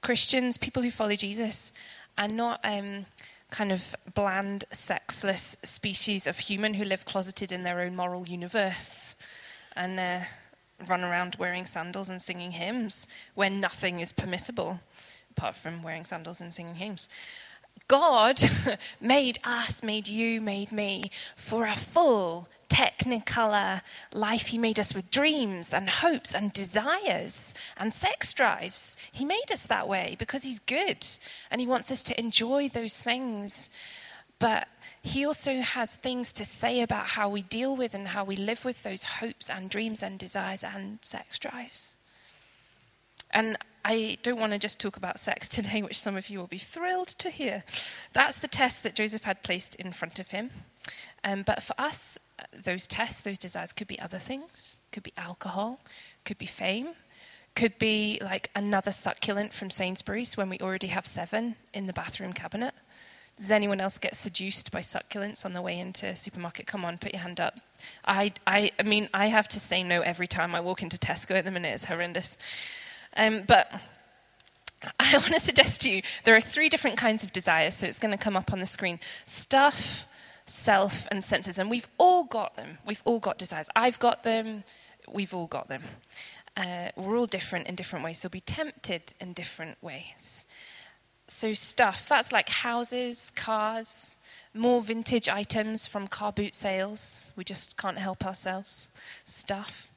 Christians, 0.01 0.57
people 0.57 0.81
who 0.81 0.91
follow 0.91 1.15
Jesus, 1.15 1.71
are 2.17 2.27
not 2.27 2.59
um, 2.63 3.05
kind 3.51 3.71
of 3.71 3.95
bland, 4.13 4.65
sexless 4.71 5.55
species 5.63 6.25
of 6.25 6.39
human 6.39 6.73
who 6.73 6.83
live 6.83 7.05
closeted 7.05 7.51
in 7.51 7.63
their 7.63 7.81
own 7.81 7.95
moral 7.95 8.27
universe 8.27 9.15
and 9.79 9.99
uh, 9.99 10.19
run 10.87 11.03
around 11.03 11.37
wearing 11.39 11.65
sandals 11.65 12.09
and 12.09 12.21
singing 12.21 12.51
hymns 12.51 13.07
when 13.33 13.61
nothing 13.61 13.99
is 13.99 14.11
permissible 14.11 14.81
apart 15.31 15.55
from 15.55 15.81
wearing 15.81 16.03
sandals 16.03 16.41
and 16.41 16.53
singing 16.53 16.75
hymns. 16.75 17.07
God 17.87 18.39
made 19.01 19.39
us, 19.43 19.81
made 19.81 20.07
you, 20.07 20.41
made 20.41 20.73
me 20.73 21.11
for 21.37 21.65
a 21.65 21.75
full, 21.75 22.49
technicolor 22.67 23.81
life. 24.13 24.47
He 24.47 24.57
made 24.57 24.79
us 24.79 24.93
with 24.93 25.09
dreams 25.09 25.73
and 25.73 25.89
hopes 25.89 26.35
and 26.35 26.51
desires 26.51 27.53
and 27.77 27.93
sex 27.93 28.33
drives. 28.33 28.97
He 29.11 29.23
made 29.23 29.51
us 29.51 29.65
that 29.67 29.87
way 29.87 30.17
because 30.19 30.43
He's 30.43 30.59
good 30.59 31.05
and 31.49 31.61
He 31.61 31.67
wants 31.67 31.89
us 31.89 32.03
to 32.03 32.19
enjoy 32.19 32.67
those 32.67 32.93
things. 32.93 33.69
But 34.39 34.67
He 35.01 35.25
also 35.25 35.61
has 35.61 35.95
things 35.95 36.31
to 36.33 36.45
say 36.45 36.81
about 36.81 37.07
how 37.07 37.29
we 37.29 37.41
deal 37.41 37.75
with 37.75 37.93
and 37.93 38.09
how 38.09 38.23
we 38.23 38.35
live 38.35 38.65
with 38.65 38.83
those 38.83 39.03
hopes 39.03 39.49
and 39.49 39.69
dreams 39.69 40.01
and 40.01 40.17
desires 40.17 40.63
and 40.63 40.99
sex 41.01 41.37
drives. 41.37 41.97
And 43.31 43.57
I 43.85 44.17
don't 44.23 44.39
want 44.39 44.53
to 44.53 44.59
just 44.59 44.79
talk 44.79 44.97
about 44.97 45.19
sex 45.19 45.47
today, 45.49 45.81
which 45.81 45.99
some 45.99 46.17
of 46.17 46.29
you 46.29 46.39
will 46.39 46.47
be 46.47 46.57
thrilled 46.57 47.09
to 47.09 47.29
hear. 47.29 47.63
That's 48.13 48.37
the 48.37 48.47
test 48.47 48.83
that 48.83 48.95
Joseph 48.95 49.23
had 49.23 49.43
placed 49.43 49.75
in 49.75 49.91
front 49.91 50.19
of 50.19 50.29
him. 50.29 50.51
Um, 51.23 51.43
but 51.43 51.61
for 51.61 51.75
us, 51.77 52.17
those 52.53 52.87
tests, 52.87 53.21
those 53.21 53.37
desires 53.37 53.71
could 53.71 53.87
be 53.87 53.99
other 53.99 54.17
things. 54.17 54.77
Could 54.91 55.03
be 55.03 55.13
alcohol, 55.17 55.79
could 56.25 56.37
be 56.37 56.45
fame, 56.45 56.89
could 57.55 57.77
be 57.77 58.19
like 58.21 58.49
another 58.55 58.91
succulent 58.91 59.53
from 59.53 59.69
Sainsbury's 59.69 60.37
when 60.37 60.49
we 60.49 60.59
already 60.59 60.87
have 60.87 61.05
seven 61.05 61.55
in 61.73 61.85
the 61.85 61.93
bathroom 61.93 62.33
cabinet. 62.33 62.73
Does 63.39 63.51
anyone 63.51 63.79
else 63.79 63.97
get 63.97 64.15
seduced 64.15 64.69
by 64.69 64.81
succulents 64.81 65.45
on 65.45 65.53
the 65.53 65.61
way 65.61 65.79
into 65.79 66.07
a 66.07 66.15
supermarket? 66.15 66.67
Come 66.67 66.83
on, 66.83 66.97
put 66.97 67.13
your 67.13 67.21
hand 67.21 67.39
up. 67.39 67.57
I, 68.03 68.33
I, 68.45 68.71
I 68.77 68.83
mean, 68.83 69.07
I 69.13 69.27
have 69.27 69.47
to 69.49 69.59
say 69.59 69.81
no 69.81 70.01
every 70.01 70.27
time 70.27 70.53
I 70.53 70.59
walk 70.59 70.83
into 70.83 70.97
Tesco 70.97 71.31
at 71.31 71.45
the 71.45 71.51
minute. 71.51 71.73
It's 71.73 71.85
horrendous. 71.85 72.35
Um, 73.15 73.43
but 73.47 73.71
I 74.99 75.13
want 75.17 75.33
to 75.33 75.39
suggest 75.39 75.81
to 75.81 75.89
you 75.89 76.01
there 76.25 76.35
are 76.35 76.41
three 76.41 76.67
different 76.67 76.97
kinds 76.97 77.23
of 77.23 77.31
desires, 77.31 77.75
so 77.75 77.87
it's 77.87 77.99
going 77.99 78.15
to 78.15 78.21
come 78.21 78.35
up 78.35 78.51
on 78.51 78.59
the 78.59 78.65
screen 78.65 78.99
stuff, 79.25 80.05
self, 80.45 81.07
and 81.09 81.23
senses. 81.23 81.57
And 81.57 81.69
we've 81.69 81.87
all 81.97 82.25
got 82.25 82.55
them. 82.55 82.79
We've 82.85 83.01
all 83.05 83.19
got 83.19 83.37
desires. 83.37 83.69
I've 83.73 83.99
got 83.99 84.23
them. 84.23 84.65
We've 85.07 85.33
all 85.33 85.47
got 85.47 85.69
them. 85.69 85.83
Uh, 86.57 86.89
we're 86.97 87.17
all 87.17 87.25
different 87.25 87.67
in 87.67 87.75
different 87.75 88.03
ways, 88.03 88.19
so 88.19 88.27
be 88.27 88.41
tempted 88.41 89.13
in 89.21 89.31
different 89.31 89.81
ways. 89.81 90.45
So, 91.39 91.53
stuff 91.53 92.09
that's 92.09 92.33
like 92.33 92.49
houses, 92.49 93.31
cars, 93.33 94.17
more 94.53 94.81
vintage 94.81 95.29
items 95.29 95.87
from 95.87 96.09
car 96.09 96.33
boot 96.33 96.53
sales. 96.53 97.31
We 97.37 97.45
just 97.45 97.77
can't 97.77 97.97
help 97.97 98.25
ourselves. 98.25 98.89
Stuff. 99.23 99.89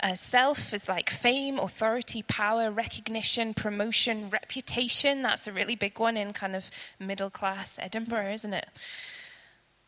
Uh, 0.00 0.14
self 0.14 0.74
is 0.74 0.88
like 0.88 1.08
fame, 1.08 1.60
authority, 1.60 2.24
power, 2.24 2.72
recognition, 2.72 3.54
promotion, 3.54 4.30
reputation. 4.30 5.22
That's 5.22 5.46
a 5.46 5.52
really 5.52 5.76
big 5.76 6.00
one 6.00 6.16
in 6.16 6.32
kind 6.32 6.56
of 6.56 6.72
middle 6.98 7.30
class 7.30 7.78
Edinburgh, 7.80 8.32
isn't 8.32 8.52
it? 8.52 8.68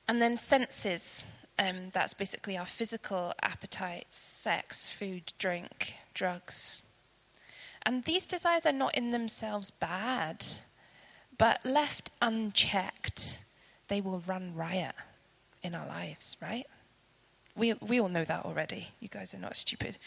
And 0.06 0.22
then 0.22 0.36
senses. 0.36 1.26
Um, 1.58 1.90
that's 1.92 2.14
basically 2.14 2.56
our 2.56 2.64
physical 2.64 3.32
appetites, 3.42 4.16
sex, 4.16 4.88
food, 4.88 5.32
drink, 5.40 5.96
drugs. 6.14 6.84
And 7.84 8.04
these 8.04 8.22
desires 8.22 8.66
are 8.66 8.72
not 8.72 8.94
in 8.94 9.10
themselves 9.10 9.72
bad, 9.72 10.44
but 11.42 11.58
left 11.66 12.12
unchecked, 12.20 13.42
they 13.88 14.00
will 14.00 14.22
run 14.28 14.54
riot 14.54 14.94
in 15.60 15.74
our 15.74 15.88
lives, 15.88 16.36
right? 16.40 16.68
We, 17.56 17.72
we 17.72 18.00
all 18.00 18.08
know 18.08 18.24
that 18.24 18.44
already. 18.44 18.90
You 19.00 19.08
guys 19.08 19.34
are 19.34 19.40
not 19.40 19.56
stupid. 19.56 19.98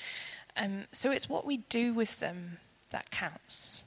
Um, 0.56 0.86
so 0.94 1.12
it's 1.12 1.28
what 1.28 1.46
we 1.46 1.58
do 1.58 1.94
with 1.94 2.22
them 2.22 2.60
that 2.92 3.12
counts. 3.12 3.84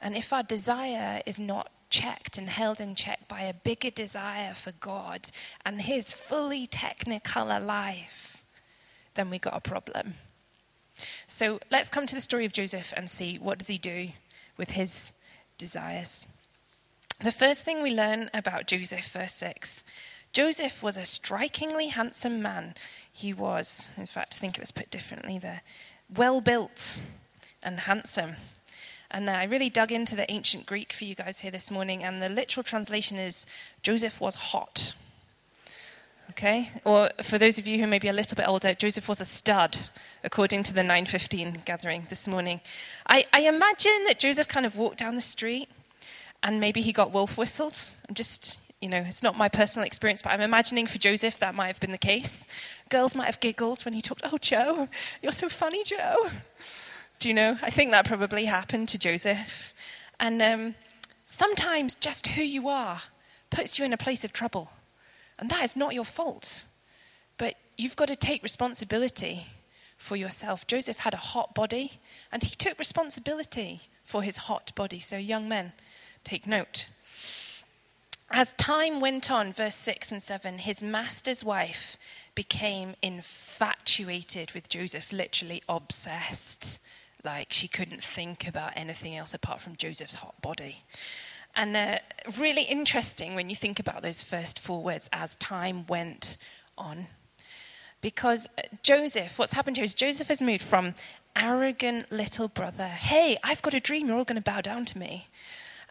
And 0.00 0.16
if 0.16 0.32
our 0.32 0.44
desire 0.44 1.20
is 1.26 1.36
not 1.36 1.72
checked 1.90 2.38
and 2.38 2.48
held 2.48 2.80
in 2.80 2.94
check 2.94 3.26
by 3.26 3.40
a 3.40 3.54
bigger 3.54 3.90
desire 3.90 4.54
for 4.54 4.70
God 4.70 5.30
and 5.66 5.82
His 5.82 6.12
fully 6.12 6.68
technicolor 6.68 7.60
life, 7.66 8.44
then 9.14 9.30
we 9.30 9.40
got 9.40 9.56
a 9.56 9.60
problem. 9.60 10.14
So 11.26 11.58
let's 11.72 11.88
come 11.88 12.06
to 12.06 12.14
the 12.14 12.20
story 12.20 12.44
of 12.44 12.52
Joseph 12.52 12.94
and 12.96 13.10
see 13.10 13.36
what 13.36 13.58
does 13.58 13.66
he 13.66 13.78
do 13.78 14.10
with 14.56 14.70
his 14.70 15.10
desires. 15.58 16.24
The 17.20 17.32
first 17.32 17.64
thing 17.64 17.82
we 17.82 17.90
learn 17.90 18.30
about 18.32 18.68
Joseph, 18.68 19.08
verse 19.08 19.34
6, 19.34 19.82
Joseph 20.32 20.84
was 20.84 20.96
a 20.96 21.04
strikingly 21.04 21.88
handsome 21.88 22.40
man. 22.40 22.76
He 23.12 23.32
was, 23.32 23.92
in 23.96 24.06
fact, 24.06 24.34
I 24.36 24.38
think 24.38 24.56
it 24.56 24.60
was 24.60 24.70
put 24.70 24.88
differently 24.88 25.36
there, 25.36 25.62
well 26.14 26.40
built 26.40 27.02
and 27.60 27.80
handsome. 27.80 28.36
And 29.10 29.28
uh, 29.28 29.32
I 29.32 29.44
really 29.44 29.68
dug 29.68 29.90
into 29.90 30.14
the 30.14 30.30
ancient 30.30 30.64
Greek 30.64 30.92
for 30.92 31.06
you 31.06 31.16
guys 31.16 31.40
here 31.40 31.50
this 31.50 31.72
morning, 31.72 32.04
and 32.04 32.22
the 32.22 32.28
literal 32.28 32.62
translation 32.62 33.18
is 33.18 33.46
Joseph 33.82 34.20
was 34.20 34.36
hot. 34.36 34.94
Okay? 36.30 36.70
Or 36.84 37.10
for 37.24 37.36
those 37.36 37.58
of 37.58 37.66
you 37.66 37.80
who 37.80 37.88
may 37.88 37.98
be 37.98 38.06
a 38.06 38.12
little 38.12 38.36
bit 38.36 38.46
older, 38.46 38.74
Joseph 38.74 39.08
was 39.08 39.20
a 39.20 39.24
stud, 39.24 39.76
according 40.22 40.62
to 40.64 40.72
the 40.72 40.84
915 40.84 41.62
gathering 41.64 42.06
this 42.10 42.28
morning. 42.28 42.60
I, 43.08 43.26
I 43.32 43.40
imagine 43.40 44.04
that 44.06 44.20
Joseph 44.20 44.46
kind 44.46 44.64
of 44.64 44.76
walked 44.76 44.98
down 44.98 45.16
the 45.16 45.20
street 45.20 45.68
and 46.42 46.60
maybe 46.60 46.80
he 46.80 46.92
got 46.92 47.12
wolf 47.12 47.36
whistled. 47.36 47.78
I'm 48.08 48.14
just, 48.14 48.58
you 48.80 48.88
know, 48.88 48.98
it's 49.06 49.22
not 49.22 49.36
my 49.36 49.48
personal 49.48 49.86
experience, 49.86 50.22
but 50.22 50.30
I'm 50.30 50.40
imagining 50.40 50.86
for 50.86 50.98
Joseph 50.98 51.38
that 51.40 51.54
might 51.54 51.66
have 51.66 51.80
been 51.80 51.92
the 51.92 51.98
case. 51.98 52.46
Girls 52.88 53.14
might 53.14 53.26
have 53.26 53.40
giggled 53.40 53.84
when 53.84 53.94
he 53.94 54.02
talked, 54.02 54.22
Oh, 54.24 54.38
Joe, 54.38 54.88
you're 55.22 55.32
so 55.32 55.48
funny, 55.48 55.84
Joe. 55.84 56.30
Do 57.18 57.28
you 57.28 57.34
know? 57.34 57.58
I 57.62 57.70
think 57.70 57.90
that 57.90 58.06
probably 58.06 58.44
happened 58.44 58.88
to 58.90 58.98
Joseph. 58.98 59.74
And 60.20 60.40
um, 60.40 60.74
sometimes 61.26 61.94
just 61.96 62.28
who 62.28 62.42
you 62.42 62.68
are 62.68 63.02
puts 63.50 63.78
you 63.78 63.84
in 63.84 63.92
a 63.92 63.96
place 63.96 64.24
of 64.24 64.32
trouble. 64.32 64.70
And 65.38 65.50
that 65.50 65.64
is 65.64 65.76
not 65.76 65.94
your 65.94 66.04
fault. 66.04 66.66
But 67.36 67.54
you've 67.76 67.96
got 67.96 68.08
to 68.08 68.16
take 68.16 68.42
responsibility 68.42 69.46
for 69.96 70.16
yourself. 70.16 70.66
Joseph 70.66 70.98
had 70.98 71.14
a 71.14 71.18
hot 71.18 71.54
body, 71.54 71.92
and 72.30 72.42
he 72.42 72.54
took 72.54 72.78
responsibility 72.78 73.82
for 74.04 74.22
his 74.22 74.36
hot 74.36 74.72
body. 74.74 75.00
So, 75.00 75.16
young 75.16 75.48
men, 75.48 75.72
take 76.28 76.46
note. 76.46 76.88
As 78.30 78.52
time 78.54 79.00
went 79.00 79.30
on, 79.30 79.52
verse 79.54 79.74
6 79.76 80.12
and 80.12 80.22
7, 80.22 80.58
his 80.58 80.82
master's 80.82 81.42
wife 81.42 81.96
became 82.34 82.94
infatuated 83.00 84.52
with 84.52 84.68
Joseph, 84.68 85.10
literally 85.10 85.62
obsessed. 85.68 86.80
Like 87.24 87.52
she 87.52 87.66
couldn't 87.66 88.04
think 88.04 88.46
about 88.46 88.74
anything 88.76 89.16
else 89.16 89.32
apart 89.32 89.62
from 89.62 89.76
Joseph's 89.76 90.16
hot 90.16 90.40
body. 90.42 90.84
And 91.56 91.74
uh, 91.74 91.98
really 92.38 92.64
interesting 92.64 93.34
when 93.34 93.48
you 93.48 93.56
think 93.56 93.80
about 93.80 94.02
those 94.02 94.20
first 94.20 94.58
four 94.58 94.82
words 94.82 95.08
as 95.12 95.34
time 95.36 95.86
went 95.86 96.36
on. 96.76 97.06
Because 98.02 98.46
uh, 98.58 98.62
Joseph, 98.82 99.38
what's 99.38 99.52
happened 99.52 99.76
here 99.76 99.84
is 99.84 99.94
Joseph 99.94 100.28
has 100.28 100.42
moved 100.42 100.62
from 100.62 100.94
arrogant 101.34 102.12
little 102.12 102.48
brother, 102.48 102.86
hey, 102.86 103.38
I've 103.42 103.62
got 103.62 103.72
a 103.72 103.80
dream, 103.80 104.08
you're 104.08 104.18
all 104.18 104.24
going 104.24 104.40
to 104.40 104.42
bow 104.42 104.60
down 104.60 104.84
to 104.86 104.98
me, 104.98 105.28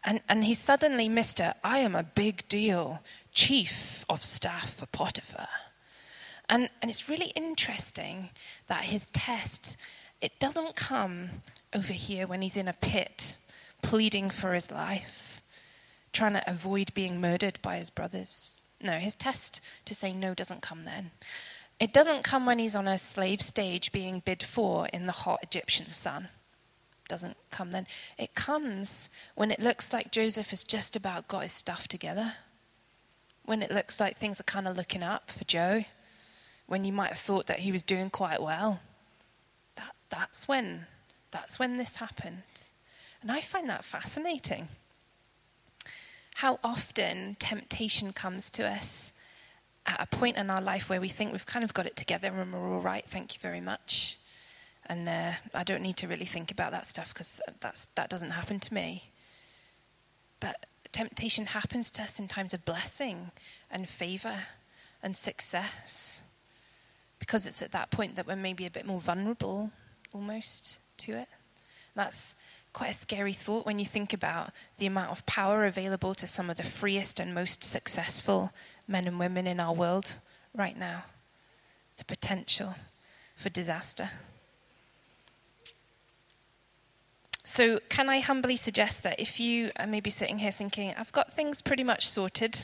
and, 0.04 0.20
and 0.28 0.44
he 0.44 0.54
suddenly, 0.54 1.08
missed 1.08 1.38
Mr. 1.38 1.54
I 1.64 1.78
am 1.80 1.94
a 1.94 2.02
big 2.02 2.48
deal, 2.48 3.02
chief 3.32 4.04
of 4.08 4.24
staff 4.24 4.74
for 4.74 4.86
Potiphar. 4.86 5.48
And, 6.48 6.70
and 6.80 6.90
it's 6.90 7.08
really 7.08 7.32
interesting 7.34 8.30
that 8.68 8.84
his 8.84 9.06
test, 9.06 9.76
it 10.20 10.38
doesn't 10.38 10.76
come 10.76 11.30
over 11.74 11.92
here 11.92 12.26
when 12.26 12.42
he's 12.42 12.56
in 12.56 12.68
a 12.68 12.72
pit 12.72 13.36
pleading 13.82 14.30
for 14.30 14.54
his 14.54 14.70
life, 14.70 15.42
trying 16.12 16.32
to 16.32 16.50
avoid 16.50 16.94
being 16.94 17.20
murdered 17.20 17.58
by 17.60 17.76
his 17.76 17.90
brothers. 17.90 18.62
No, 18.80 18.92
his 18.98 19.14
test 19.14 19.60
to 19.84 19.94
say 19.94 20.12
no 20.12 20.34
doesn't 20.34 20.62
come 20.62 20.84
then. 20.84 21.10
It 21.78 21.92
doesn't 21.92 22.24
come 22.24 22.46
when 22.46 22.58
he's 22.58 22.74
on 22.74 22.88
a 22.88 22.98
slave 22.98 23.42
stage 23.42 23.92
being 23.92 24.20
bid 24.24 24.42
for 24.42 24.88
in 24.88 25.06
the 25.06 25.12
hot 25.12 25.40
Egyptian 25.42 25.90
sun 25.90 26.28
doesn't 27.08 27.36
come 27.50 27.70
then. 27.70 27.86
It 28.18 28.34
comes 28.34 29.08
when 29.34 29.50
it 29.50 29.60
looks 29.60 29.92
like 29.92 30.12
Joseph 30.12 30.50
has 30.50 30.62
just 30.62 30.94
about 30.94 31.28
got 31.28 31.42
his 31.42 31.52
stuff 31.52 31.88
together. 31.88 32.34
When 33.44 33.62
it 33.62 33.70
looks 33.70 33.98
like 33.98 34.16
things 34.16 34.38
are 34.40 34.44
kind 34.44 34.68
of 34.68 34.76
looking 34.76 35.02
up 35.02 35.30
for 35.30 35.44
Joe. 35.44 35.84
When 36.66 36.84
you 36.84 36.92
might 36.92 37.08
have 37.08 37.18
thought 37.18 37.46
that 37.46 37.60
he 37.60 37.72
was 37.72 37.82
doing 37.82 38.10
quite 38.10 38.42
well. 38.42 38.80
That, 39.76 39.94
that's 40.10 40.46
when 40.46 40.86
that's 41.30 41.58
when 41.58 41.76
this 41.76 41.96
happened. 41.96 42.42
And 43.22 43.30
I 43.30 43.40
find 43.40 43.68
that 43.68 43.84
fascinating. 43.84 44.68
How 46.36 46.60
often 46.62 47.36
temptation 47.38 48.12
comes 48.12 48.50
to 48.50 48.66
us 48.66 49.12
at 49.86 50.00
a 50.00 50.06
point 50.06 50.36
in 50.36 50.50
our 50.50 50.60
life 50.60 50.88
where 50.88 51.00
we 51.00 51.08
think 51.08 51.32
we've 51.32 51.46
kind 51.46 51.64
of 51.64 51.74
got 51.74 51.86
it 51.86 51.96
together 51.96 52.28
and 52.28 52.52
we're 52.52 52.74
all 52.74 52.80
right, 52.80 53.04
thank 53.06 53.34
you 53.34 53.40
very 53.40 53.60
much. 53.60 54.18
And 54.88 55.08
uh, 55.08 55.32
I 55.54 55.64
don't 55.64 55.82
need 55.82 55.98
to 55.98 56.08
really 56.08 56.24
think 56.24 56.50
about 56.50 56.72
that 56.72 56.86
stuff 56.86 57.12
because 57.12 57.40
that 57.94 58.08
doesn't 58.08 58.30
happen 58.30 58.58
to 58.58 58.74
me. 58.74 59.10
But 60.40 60.66
temptation 60.92 61.46
happens 61.46 61.90
to 61.92 62.02
us 62.02 62.18
in 62.18 62.26
times 62.28 62.54
of 62.54 62.64
blessing 62.64 63.30
and 63.70 63.88
favor 63.88 64.44
and 65.02 65.14
success 65.14 66.22
because 67.18 67.46
it's 67.46 67.60
at 67.60 67.72
that 67.72 67.90
point 67.90 68.16
that 68.16 68.26
we're 68.26 68.36
maybe 68.36 68.64
a 68.64 68.70
bit 68.70 68.86
more 68.86 69.00
vulnerable 69.00 69.70
almost 70.12 70.80
to 70.98 71.12
it. 71.12 71.28
That's 71.94 72.34
quite 72.72 72.90
a 72.90 72.94
scary 72.94 73.32
thought 73.32 73.66
when 73.66 73.78
you 73.78 73.84
think 73.84 74.12
about 74.12 74.52
the 74.78 74.86
amount 74.86 75.10
of 75.10 75.26
power 75.26 75.66
available 75.66 76.14
to 76.14 76.26
some 76.26 76.48
of 76.48 76.56
the 76.56 76.62
freest 76.62 77.18
and 77.18 77.34
most 77.34 77.62
successful 77.62 78.52
men 78.86 79.06
and 79.06 79.18
women 79.18 79.46
in 79.46 79.60
our 79.60 79.74
world 79.74 80.18
right 80.54 80.78
now. 80.78 81.04
the 81.96 82.04
potential 82.04 82.76
for 83.34 83.48
disaster. 83.48 84.10
So, 87.50 87.80
can 87.88 88.10
I 88.10 88.20
humbly 88.20 88.56
suggest 88.56 89.02
that 89.04 89.18
if 89.18 89.40
you 89.40 89.72
are 89.76 89.86
maybe 89.86 90.10
sitting 90.10 90.38
here 90.38 90.52
thinking, 90.52 90.94
I've 90.98 91.10
got 91.12 91.32
things 91.32 91.62
pretty 91.62 91.82
much 91.82 92.06
sorted 92.06 92.56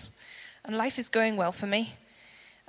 and 0.63 0.77
life 0.77 0.99
is 0.99 1.09
going 1.09 1.37
well 1.37 1.53
for 1.53 1.67
me, 1.67 1.95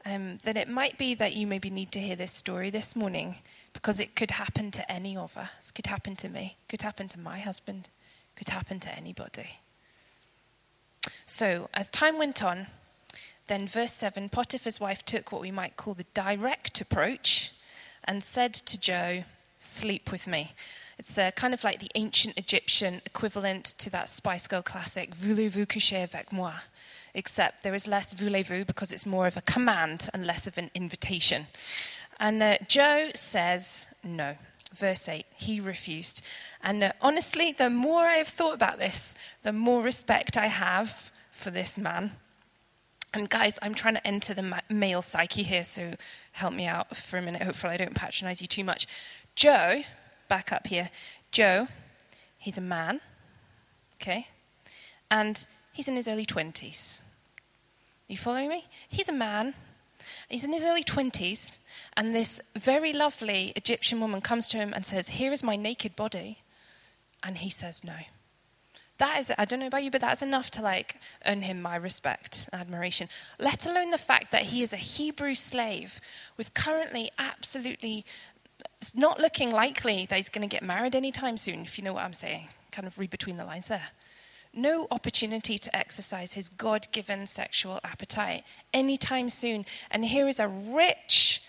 um, 0.05 0.37
then 0.43 0.55
it 0.55 0.69
might 0.69 0.97
be 0.97 1.13
that 1.13 1.33
you 1.33 1.45
maybe 1.45 1.69
need 1.69 1.91
to 1.91 1.99
hear 1.99 2.15
this 2.15 2.31
story 2.31 2.69
this 2.69 2.95
morning 2.95 3.35
because 3.73 3.99
it 3.99 4.15
could 4.15 4.31
happen 4.31 4.71
to 4.71 4.89
any 4.89 5.17
of 5.17 5.37
us. 5.37 5.71
Could 5.71 5.87
happen 5.87 6.15
to 6.15 6.29
me, 6.29 6.55
could 6.69 6.83
happen 6.83 7.09
to 7.09 7.19
my 7.19 7.37
husband, 7.39 7.89
could 8.37 8.47
happen 8.47 8.79
to 8.79 8.95
anybody. 8.97 9.59
So, 11.25 11.69
as 11.73 11.89
time 11.89 12.17
went 12.17 12.41
on, 12.41 12.67
then 13.47 13.67
verse 13.67 13.91
7 13.91 14.29
Potiphar's 14.29 14.79
wife 14.79 15.03
took 15.03 15.33
what 15.33 15.41
we 15.41 15.51
might 15.51 15.75
call 15.75 15.93
the 15.93 16.05
direct 16.13 16.79
approach 16.79 17.51
and 18.05 18.23
said 18.23 18.53
to 18.53 18.79
Joe, 18.79 19.25
Sleep 19.59 20.11
with 20.11 20.27
me. 20.27 20.53
It's 20.97 21.17
uh, 21.17 21.31
kind 21.31 21.53
of 21.53 21.63
like 21.63 21.79
the 21.79 21.91
ancient 21.95 22.37
Egyptian 22.37 23.01
equivalent 23.05 23.65
to 23.79 23.89
that 23.89 24.07
Spice 24.07 24.47
Girl 24.47 24.61
classic, 24.61 25.13
Voulez-vous 25.13 25.65
coucher 25.65 26.03
avec 26.03 26.31
moi? 26.31 26.53
Except 27.13 27.63
there 27.63 27.75
is 27.75 27.87
less 27.87 28.13
voulez-vous 28.13 28.65
because 28.65 28.91
it's 28.91 29.05
more 29.05 29.27
of 29.27 29.37
a 29.37 29.41
command 29.41 30.09
and 30.13 30.25
less 30.25 30.47
of 30.47 30.57
an 30.57 30.71
invitation. 30.73 31.47
And 32.19 32.41
uh, 32.41 32.57
Joe 32.67 33.09
says 33.13 33.87
no. 34.03 34.35
Verse 34.73 35.07
8, 35.07 35.25
he 35.35 35.59
refused. 35.59 36.21
And 36.61 36.83
uh, 36.83 36.91
honestly, 37.01 37.53
the 37.53 37.69
more 37.69 38.05
I 38.05 38.15
have 38.15 38.27
thought 38.27 38.53
about 38.53 38.77
this, 38.77 39.15
the 39.43 39.53
more 39.53 39.81
respect 39.81 40.35
I 40.35 40.47
have 40.47 41.11
for 41.31 41.49
this 41.49 41.77
man. 41.77 42.11
And 43.13 43.29
guys, 43.29 43.57
I'm 43.61 43.73
trying 43.73 43.93
to 43.93 44.05
enter 44.05 44.33
the 44.33 44.41
ma- 44.41 44.59
male 44.69 45.01
psyche 45.01 45.43
here, 45.43 45.63
so 45.63 45.93
help 46.33 46.53
me 46.53 46.65
out 46.65 46.97
for 46.97 47.17
a 47.17 47.21
minute. 47.21 47.43
Hopefully, 47.43 47.73
I 47.73 47.77
don't 47.77 47.95
patronize 47.95 48.41
you 48.41 48.47
too 48.47 48.65
much. 48.65 48.87
Joe 49.35 49.83
back 50.27 50.51
up 50.51 50.67
here. 50.67 50.89
Joe, 51.31 51.67
he's 52.37 52.57
a 52.57 52.61
man, 52.61 53.01
okay? 54.01 54.27
And 55.09 55.45
he's 55.73 55.87
in 55.87 55.95
his 55.95 56.07
early 56.07 56.25
20s. 56.25 57.01
Are 57.01 58.13
you 58.13 58.17
following 58.17 58.49
me? 58.49 58.65
He's 58.87 59.09
a 59.09 59.13
man. 59.13 59.53
He's 60.29 60.43
in 60.43 60.53
his 60.53 60.63
early 60.63 60.83
20s, 60.83 61.57
and 61.97 62.13
this 62.13 62.39
very 62.55 62.93
lovely 62.93 63.53
Egyptian 63.55 63.99
woman 63.99 64.21
comes 64.21 64.47
to 64.47 64.57
him 64.57 64.73
and 64.73 64.85
says, 64.85 65.09
Here 65.09 65.31
is 65.31 65.43
my 65.43 65.55
naked 65.55 65.95
body. 65.95 66.39
And 67.23 67.39
he 67.39 67.49
says, 67.49 67.83
No. 67.83 67.95
That 68.97 69.19
is, 69.19 69.31
I 69.37 69.43
don't 69.43 69.59
know 69.59 69.67
about 69.67 69.83
you, 69.83 69.91
but 69.91 69.99
that's 69.99 70.21
enough 70.21 70.49
to 70.51 70.61
like 70.61 70.97
earn 71.25 71.41
him 71.41 71.61
my 71.61 71.75
respect 71.75 72.47
and 72.51 72.61
admiration. 72.61 73.09
Let 73.37 73.65
alone 73.65 73.89
the 73.89 73.97
fact 73.97 74.31
that 74.31 74.43
he 74.43 74.61
is 74.61 74.71
a 74.71 74.77
Hebrew 74.77 75.35
slave 75.35 75.99
with 76.37 76.53
currently 76.53 77.11
absolutely 77.19 78.05
it's 78.85 78.95
not 78.95 79.19
looking 79.19 79.51
likely 79.51 80.05
that 80.05 80.15
he's 80.15 80.29
going 80.29 80.47
to 80.47 80.53
get 80.53 80.61
married 80.61 80.95
anytime 80.95 81.37
soon, 81.37 81.61
if 81.61 81.77
you 81.77 81.83
know 81.83 81.93
what 81.93 82.03
I'm 82.03 82.13
saying. 82.13 82.49
Kind 82.71 82.85
of 82.85 82.99
read 82.99 83.09
between 83.09 83.37
the 83.37 83.45
lines 83.45 83.67
there. 83.67 83.87
No 84.53 84.87
opportunity 84.91 85.57
to 85.57 85.75
exercise 85.75 86.33
his 86.33 86.49
God 86.49 86.87
given 86.91 87.25
sexual 87.25 87.79
appetite 87.83 88.43
anytime 88.73 89.29
soon. 89.29 89.65
And 89.89 90.05
here 90.05 90.27
is 90.27 90.39
a 90.39 90.47
rich, 90.47 91.41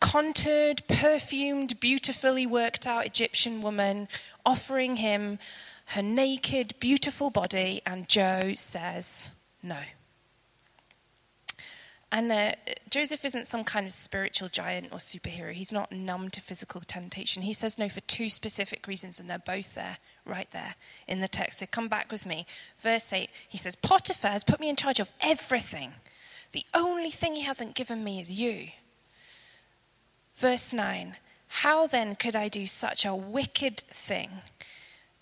contoured, 0.00 0.82
perfumed, 0.88 1.78
beautifully 1.78 2.46
worked 2.46 2.84
out 2.84 3.06
Egyptian 3.06 3.62
woman 3.62 4.08
offering 4.44 4.96
him 4.96 5.38
her 5.86 6.02
naked, 6.02 6.74
beautiful 6.80 7.30
body, 7.30 7.80
and 7.86 8.08
Joe 8.08 8.54
says 8.56 9.30
no. 9.62 9.78
And 12.12 12.32
uh, 12.32 12.52
Joseph 12.90 13.24
isn't 13.24 13.46
some 13.46 13.62
kind 13.62 13.86
of 13.86 13.92
spiritual 13.92 14.48
giant 14.48 14.88
or 14.90 14.98
superhero. 14.98 15.52
He's 15.52 15.70
not 15.70 15.92
numb 15.92 16.28
to 16.30 16.40
physical 16.40 16.80
temptation. 16.80 17.42
He 17.42 17.52
says 17.52 17.78
no 17.78 17.88
for 17.88 18.00
two 18.00 18.28
specific 18.28 18.88
reasons, 18.88 19.20
and 19.20 19.30
they're 19.30 19.38
both 19.38 19.76
there, 19.76 19.98
right 20.26 20.50
there 20.50 20.74
in 21.06 21.20
the 21.20 21.28
text. 21.28 21.60
So 21.60 21.66
come 21.66 21.86
back 21.88 22.10
with 22.10 22.26
me. 22.26 22.46
Verse 22.78 23.12
8, 23.12 23.30
he 23.48 23.58
says, 23.58 23.76
Potiphar 23.76 24.32
has 24.32 24.42
put 24.42 24.58
me 24.58 24.68
in 24.68 24.74
charge 24.74 24.98
of 24.98 25.12
everything. 25.20 25.92
The 26.50 26.66
only 26.74 27.10
thing 27.10 27.36
he 27.36 27.42
hasn't 27.42 27.76
given 27.76 28.02
me 28.02 28.18
is 28.18 28.32
you. 28.32 28.70
Verse 30.34 30.72
9, 30.72 31.16
how 31.46 31.86
then 31.86 32.16
could 32.16 32.34
I 32.34 32.48
do 32.48 32.66
such 32.66 33.04
a 33.04 33.14
wicked 33.14 33.78
thing? 33.78 34.30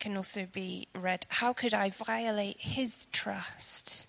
Can 0.00 0.16
also 0.16 0.46
be 0.50 0.88
read, 0.94 1.26
how 1.28 1.52
could 1.52 1.74
I 1.74 1.90
violate 1.90 2.60
his 2.60 3.06
trust 3.12 4.06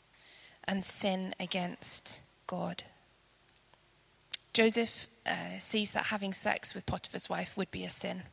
and 0.66 0.86
sin 0.86 1.34
against 1.40 2.22
God. 2.50 2.84
Joseph 4.54 5.08
uh, 5.24 5.60
sees 5.60 5.92
that 5.92 6.08
having 6.08 6.34
sex 6.34 6.74
with 6.74 6.88
Potiphar's 6.88 7.30
wife 7.30 7.56
would 7.56 7.70
be 7.70 7.84
a 7.84 7.92
sin 7.92 8.24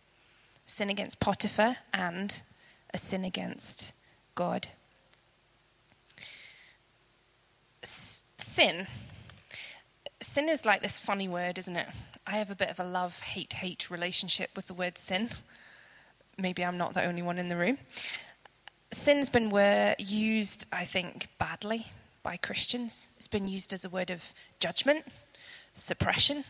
sin 0.64 0.88
against 0.88 1.20
Potiphar 1.20 1.76
and 1.92 2.40
a 2.92 2.98
sin 2.98 3.24
against 3.26 3.92
God. 4.34 4.68
Sin. 7.82 8.86
Sin 10.22 10.48
is 10.48 10.64
like 10.64 10.80
this 10.80 10.98
funny 10.98 11.28
word, 11.28 11.58
isn't 11.58 11.76
it? 11.76 11.86
I 12.26 12.38
have 12.38 12.50
a 12.50 12.56
bit 12.56 12.70
of 12.70 12.80
a 12.80 12.84
love 12.84 13.20
hate 13.20 13.52
hate 13.52 13.90
relationship 13.90 14.50
with 14.56 14.66
the 14.66 14.74
word 14.74 14.96
sin. 14.96 15.28
Maybe 16.38 16.64
I'm 16.64 16.78
not 16.78 16.94
the 16.94 17.04
only 17.04 17.22
one 17.22 17.36
in 17.36 17.50
the 17.50 17.56
room. 17.56 17.76
Sin's 18.92 19.28
been 19.28 19.52
used, 19.98 20.64
I 20.72 20.86
think, 20.86 21.28
badly 21.38 21.86
by 22.26 22.36
Christians. 22.36 23.08
It's 23.16 23.28
been 23.28 23.46
used 23.46 23.72
as 23.72 23.84
a 23.84 23.88
word 23.88 24.10
of 24.10 24.34
judgment, 24.58 25.04
suppression. 25.74 26.42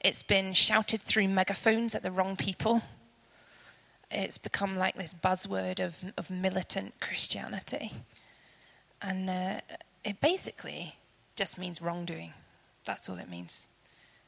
It's 0.00 0.22
been 0.22 0.54
shouted 0.54 1.02
through 1.02 1.28
megaphones 1.28 1.94
at 1.94 2.02
the 2.02 2.10
wrong 2.10 2.34
people. 2.34 2.80
It's 4.10 4.38
become 4.38 4.78
like 4.78 4.94
this 4.94 5.12
buzzword 5.12 5.80
of, 5.80 6.02
of 6.16 6.30
militant 6.30 6.94
Christianity. 7.00 7.92
And 9.02 9.28
uh, 9.28 9.60
it 10.02 10.18
basically 10.18 10.94
just 11.36 11.58
means 11.58 11.82
wrongdoing. 11.82 12.32
That's 12.86 13.06
all 13.10 13.18
it 13.18 13.28
means. 13.28 13.66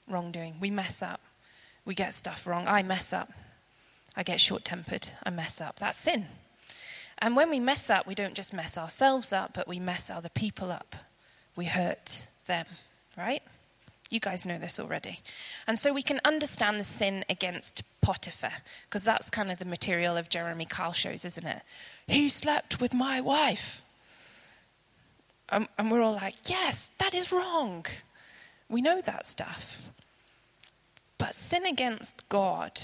Wrongdoing. 0.06 0.56
We 0.60 0.68
mess 0.68 1.00
up. 1.00 1.22
We 1.86 1.94
get 1.94 2.12
stuff 2.12 2.46
wrong. 2.46 2.68
I 2.68 2.82
mess 2.82 3.14
up. 3.14 3.32
I 4.14 4.22
get 4.22 4.38
short 4.38 4.66
tempered. 4.66 5.08
I 5.24 5.30
mess 5.30 5.62
up. 5.62 5.78
That's 5.78 5.96
sin. 5.96 6.26
And 7.22 7.36
when 7.36 7.50
we 7.50 7.60
mess 7.60 7.90
up, 7.90 8.06
we 8.06 8.14
don't 8.14 8.34
just 8.34 8.52
mess 8.52 8.78
ourselves 8.78 9.32
up, 9.32 9.52
but 9.54 9.68
we 9.68 9.78
mess 9.78 10.10
other 10.10 10.30
people 10.30 10.72
up. 10.72 10.96
We 11.54 11.66
hurt 11.66 12.26
them, 12.46 12.66
right? 13.18 13.42
You 14.08 14.20
guys 14.20 14.46
know 14.46 14.58
this 14.58 14.80
already. 14.80 15.20
And 15.66 15.78
so 15.78 15.92
we 15.92 16.02
can 16.02 16.20
understand 16.24 16.80
the 16.80 16.84
sin 16.84 17.24
against 17.28 17.82
Potiphar, 18.00 18.52
because 18.84 19.04
that's 19.04 19.30
kind 19.30 19.52
of 19.52 19.58
the 19.58 19.64
material 19.64 20.16
of 20.16 20.28
Jeremy 20.28 20.64
Kyle 20.64 20.92
shows, 20.92 21.24
isn't 21.24 21.46
it? 21.46 21.62
He 22.08 22.28
slept 22.28 22.80
with 22.80 22.94
my 22.94 23.20
wife. 23.20 23.82
Um, 25.50 25.68
and 25.78 25.90
we're 25.90 26.02
all 26.02 26.14
like, 26.14 26.36
yes, 26.48 26.90
that 26.98 27.14
is 27.14 27.30
wrong. 27.30 27.84
We 28.68 28.80
know 28.80 29.00
that 29.00 29.26
stuff. 29.26 29.82
But 31.18 31.34
sin 31.34 31.66
against 31.66 32.28
God, 32.28 32.80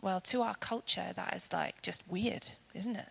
well, 0.00 0.20
to 0.20 0.42
our 0.42 0.54
culture, 0.54 1.12
that 1.14 1.34
is 1.34 1.52
like 1.52 1.82
just 1.82 2.02
weird, 2.08 2.50
isn't 2.74 2.96
it? 2.96 3.08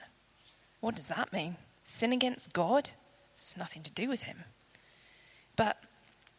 What 0.79 0.95
does 0.95 1.07
that 1.07 1.33
mean? 1.33 1.57
Sin 1.83 2.13
against 2.13 2.53
God? 2.53 2.91
It's 3.33 3.57
nothing 3.57 3.83
to 3.83 3.91
do 3.91 4.07
with 4.09 4.23
him. 4.23 4.45
But 5.55 5.83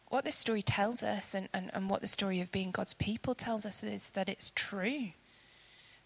what 0.09 0.25
this 0.25 0.35
story 0.35 0.61
tells 0.61 1.03
us, 1.03 1.35
and, 1.35 1.49
and, 1.53 1.69
and 1.73 1.89
what 1.89 2.01
the 2.01 2.07
story 2.07 2.41
of 2.41 2.51
being 2.51 2.71
God's 2.71 2.93
people 2.93 3.35
tells 3.35 3.65
us, 3.65 3.83
is 3.83 4.11
that 4.11 4.27
it's 4.27 4.51
true. 4.55 5.09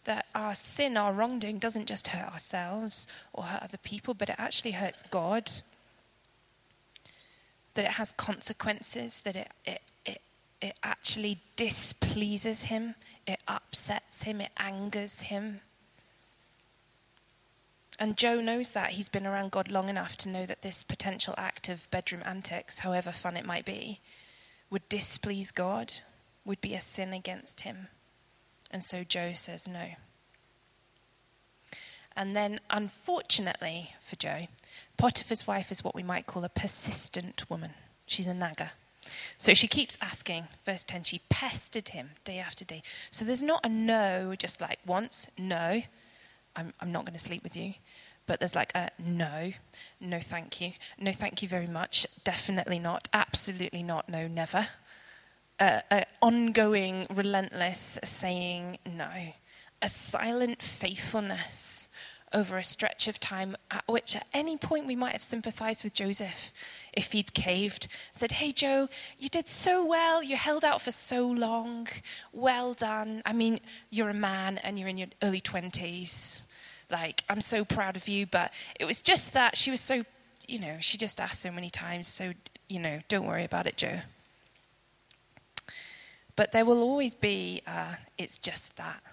That 0.03 0.25
our 0.36 0.56
sin, 0.56 0.97
our 0.97 1.13
wrongdoing, 1.13 1.60
doesn't 1.60 1.88
just 1.88 2.08
hurt 2.08 2.32
ourselves 2.32 3.08
or 3.32 3.45
hurt 3.45 3.63
other 3.63 3.77
people, 3.77 4.13
but 4.13 4.29
it 4.29 4.36
actually 4.38 4.71
hurts 4.71 5.03
God. 5.10 5.49
That 7.75 7.86
it 7.86 7.91
has 7.91 8.12
consequences, 8.12 9.21
that 9.21 9.38
it, 9.38 9.51
it, 9.65 9.82
it, 10.63 10.76
actually 10.84 11.39
displeases 11.56 12.63
Him, 12.63 12.95
it 13.28 13.39
upsets 13.47 14.23
Him, 14.23 14.41
it 14.41 14.52
angers 14.58 15.21
Him. 15.21 15.62
And 17.99 18.17
Joe 18.17 18.41
knows 18.41 18.69
that. 18.69 18.91
He's 18.91 19.10
been 19.10 19.28
around 19.28 19.52
God 19.52 19.69
long 19.69 19.88
enough 19.88 20.17
to 20.17 20.30
know 20.30 20.45
that 20.45 20.62
this 20.62 20.84
potential 20.84 21.36
act 21.38 21.69
of 21.69 21.89
bedroom 21.91 22.23
antics, 22.26 22.80
however 22.80 23.12
fun 23.12 23.38
it 23.38 23.45
might 23.45 23.65
be, 23.65 23.99
would 24.69 24.89
displease 24.89 25.52
God, 25.52 25.93
would 26.43 26.60
be 26.60 26.73
a 26.73 26.82
sin 26.82 27.13
against 27.13 27.62
him. 27.62 27.88
And 28.71 28.84
so 28.84 29.04
Joe 29.04 29.34
says 29.34 29.67
no. 29.67 29.89
And 32.15 32.36
then, 32.36 32.60
unfortunately 32.69 33.93
for 34.02 34.15
Joe, 34.15 34.47
Potiphar's 34.97 35.47
wife 35.47 35.71
is 35.71 35.84
what 35.84 35.95
we 35.95 36.04
might 36.04 36.26
call 36.26 36.43
a 36.43 36.49
persistent 36.49 37.49
woman. 37.49 37.73
She's 38.06 38.28
a 38.28 38.34
nagger. 38.34 38.71
So 39.38 39.54
she 39.54 39.68
keeps 39.68 39.98
asking, 40.02 40.48
verse 40.66 40.84
10, 40.84 41.04
she 41.04 41.22
pestered 41.30 41.89
him 41.89 42.12
day 42.24 42.39
after 42.39 42.66
day. 42.66 42.82
So 43.12 43.26
there's 43.26 43.44
not 43.44 43.66
a 43.66 43.70
no, 43.70 44.36
just 44.38 44.62
like 44.62 44.80
once, 44.86 45.28
no, 45.38 45.82
I'm, 46.56 46.74
I'm 46.80 46.92
not 46.92 47.06
going 47.06 47.18
to 47.18 47.24
sleep 47.24 47.44
with 47.44 47.56
you. 47.56 47.74
But 48.26 48.39
there's 48.39 48.56
like 48.56 48.72
a 48.74 48.89
no, 48.98 49.52
no 50.00 50.20
thank 50.22 50.62
you, 50.62 50.72
no 50.98 51.12
thank 51.12 51.42
you 51.42 51.50
very 51.50 51.68
much, 51.68 52.08
definitely 52.24 52.80
not, 52.80 53.10
absolutely 53.13 53.84
not, 53.84 54.08
no, 54.08 54.28
never. 54.28 54.68
an 55.60 56.06
ongoing, 56.22 57.06
relentless 57.13 58.00
saying 58.04 58.78
no, 58.86 59.34
a 59.82 59.88
silent 59.89 60.62
faithfulness 60.62 61.89
over 62.34 62.58
a 62.58 62.63
stretch 62.63 63.08
of 63.08 63.19
time 63.19 63.56
at 63.69 63.84
which 63.88 64.15
at 64.15 64.28
any 64.34 64.58
point 64.58 64.88
we 64.88 64.96
might 64.96 65.13
have 65.13 65.24
sympathized 65.24 65.84
with 65.84 65.93
Joseph 65.93 66.52
if 66.93 67.12
he'd 67.12 67.34
caved, 67.34 67.88
said, 68.12 68.34
Hey, 68.34 68.52
Joe, 68.52 68.89
you 69.19 69.30
did 69.30 69.48
so 69.48 69.86
well. 69.86 70.24
You 70.24 70.36
held 70.36 70.65
out 70.65 70.82
for 70.82 70.91
so 70.91 71.28
long. 71.28 71.88
Well 72.32 72.74
done. 72.74 73.22
I 73.26 73.34
mean, 73.34 73.60
you're 73.89 74.10
a 74.10 74.13
man 74.13 74.58
and 74.60 74.80
you're 74.80 74.89
in 74.89 74.98
your 74.98 75.10
early 75.22 75.41
20s. 75.41 76.46
Like, 76.89 77.24
I'm 77.30 77.41
so 77.41 77.65
proud 77.65 77.96
of 77.96 78.08
you. 78.08 78.26
But 78.26 78.54
it 78.80 78.86
was 78.86 79.02
just 79.02 79.34
that 79.34 79.58
she 79.58 79.72
was 79.72 79.82
so, 79.82 80.04
you 80.48 80.60
know, 80.60 80.78
she 80.80 80.98
just 80.98 81.22
asked 81.22 81.41
so 81.41 81.52
many 81.52 81.69
times. 81.69 82.08
So, 82.08 82.34
you 82.67 82.80
know, 82.80 83.00
don't 83.08 83.26
worry 83.26 83.43
about 83.43 83.67
it, 83.67 83.78
Joe. 83.78 84.00
But 86.36 86.52
there 86.52 86.65
will 86.65 86.82
always 86.82 87.13
be, 87.13 87.62
uh, 87.67 87.96
it's 88.17 88.38
just 88.38 88.76
that, 88.78 89.04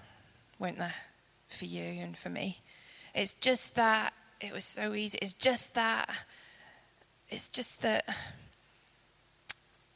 won't 0.58 0.78
there, 0.78 0.94
for 1.48 1.66
you 1.66 1.82
and 1.82 2.16
for 2.16 2.30
me? 2.30 2.62
It's 3.14 3.34
just 3.34 3.74
that 3.74 4.12
it 4.40 4.52
was 4.52 4.64
so 4.64 4.94
easy. 4.94 5.18
It's 5.20 5.32
just 5.32 5.74
that. 5.74 6.08
It's 7.28 7.48
just 7.48 7.82
that. 7.82 8.04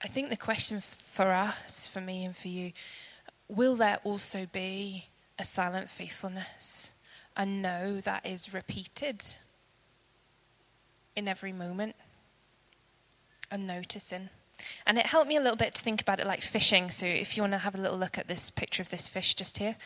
I 0.02 0.08
think 0.08 0.30
the 0.30 0.36
question 0.36 0.80
for 0.80 1.32
us, 1.32 1.86
for 1.86 2.00
me 2.00 2.24
and 2.24 2.36
for 2.36 2.48
you, 2.48 2.72
will 3.48 3.76
there 3.76 3.98
also 4.04 4.46
be 4.52 5.06
a 5.38 5.44
silent 5.44 5.88
faithfulness? 5.88 6.92
A 7.36 7.46
no 7.46 8.00
that 8.00 8.24
is 8.24 8.54
repeated 8.54 9.24
in 11.16 11.26
every 11.26 11.52
moment? 11.52 11.96
and 13.54 13.66
noticing. 13.66 14.30
And 14.86 14.98
it 14.98 15.06
helped 15.06 15.28
me 15.28 15.36
a 15.36 15.40
little 15.40 15.56
bit 15.56 15.74
to 15.74 15.82
think 15.82 16.00
about 16.00 16.20
it 16.20 16.26
like 16.26 16.42
fishing. 16.42 16.90
So 16.90 17.06
if 17.06 17.36
you 17.36 17.42
want 17.42 17.52
to 17.52 17.58
have 17.58 17.74
a 17.74 17.78
little 17.78 17.98
look 17.98 18.18
at 18.18 18.28
this 18.28 18.50
picture 18.50 18.82
of 18.82 18.90
this 18.90 19.08
fish 19.08 19.34
just 19.34 19.58
here. 19.58 19.76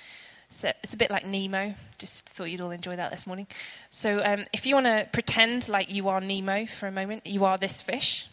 So 0.51 0.73
it's 0.83 0.95
a 0.95 0.97
bit 0.97 1.11
like 1.11 1.27
Nemo. 1.27 1.75
Just 1.99 2.29
thought 2.29 2.45
you'd 2.45 2.61
all 2.61 2.71
enjoy 2.71 2.97
that 2.97 3.11
this 3.11 3.27
morning. 3.27 3.47
So 3.91 4.23
um, 4.25 4.45
if 4.53 4.67
you 4.67 4.75
want 4.75 4.87
to 4.87 5.07
pretend 5.13 5.69
like 5.69 5.91
you 5.91 6.09
are 6.09 6.21
Nemo 6.21 6.67
for 6.67 6.87
a 6.87 6.93
moment, 6.93 7.27
you 7.27 7.45
are 7.45 7.59
this 7.59 7.83
fish. 7.83 8.27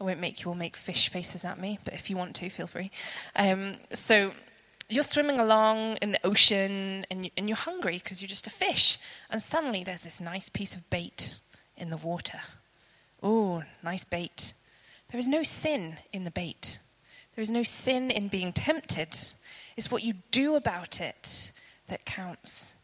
I 0.00 0.04
won't 0.04 0.20
make 0.20 0.42
you 0.42 0.50
all 0.50 0.56
make 0.56 0.76
fish 0.76 1.08
faces 1.08 1.44
at 1.44 1.58
me, 1.58 1.78
but 1.84 1.94
if 1.94 2.10
you 2.10 2.16
want 2.16 2.34
to, 2.36 2.48
feel 2.50 2.66
free. 2.66 2.90
Um, 3.36 3.76
so 3.92 4.32
you're 4.88 5.02
swimming 5.02 5.38
along 5.38 5.96
in 5.96 6.12
the 6.12 6.26
ocean 6.26 7.06
and, 7.10 7.24
you, 7.24 7.30
and 7.36 7.48
you're 7.48 7.56
hungry 7.56 8.00
because 8.02 8.20
you're 8.20 8.28
just 8.28 8.46
a 8.46 8.50
fish. 8.50 8.98
And 9.30 9.40
suddenly 9.40 9.84
there's 9.84 10.02
this 10.02 10.20
nice 10.20 10.48
piece 10.48 10.74
of 10.74 10.88
bait 10.90 11.40
in 11.76 11.90
the 11.90 11.96
water. 11.96 12.40
Oh, 13.22 13.62
nice 13.82 14.04
bait. 14.04 14.52
There 15.10 15.18
is 15.18 15.28
no 15.28 15.42
sin 15.42 15.96
in 16.12 16.24
the 16.24 16.30
bait. 16.30 16.78
There 17.34 17.42
is 17.42 17.50
no 17.50 17.62
sin 17.62 18.10
in 18.10 18.28
being 18.28 18.52
tempted. 18.52 19.16
It's 19.76 19.90
what 19.90 20.02
you 20.02 20.14
do 20.30 20.54
about 20.54 21.00
it 21.00 21.52
that 21.88 22.04
counts. 22.04 22.74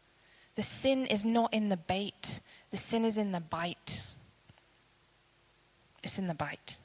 The 0.55 0.61
sin 0.61 1.05
is 1.05 1.23
not 1.23 1.53
in 1.53 1.69
the 1.69 1.77
bait, 1.77 2.39
the 2.71 2.77
sin 2.77 3.05
is 3.05 3.17
in 3.17 3.31
the 3.31 3.39
bite. 3.39 4.07
It's 6.03 6.17
in 6.17 6.27
the 6.27 6.33
bite. 6.33 6.77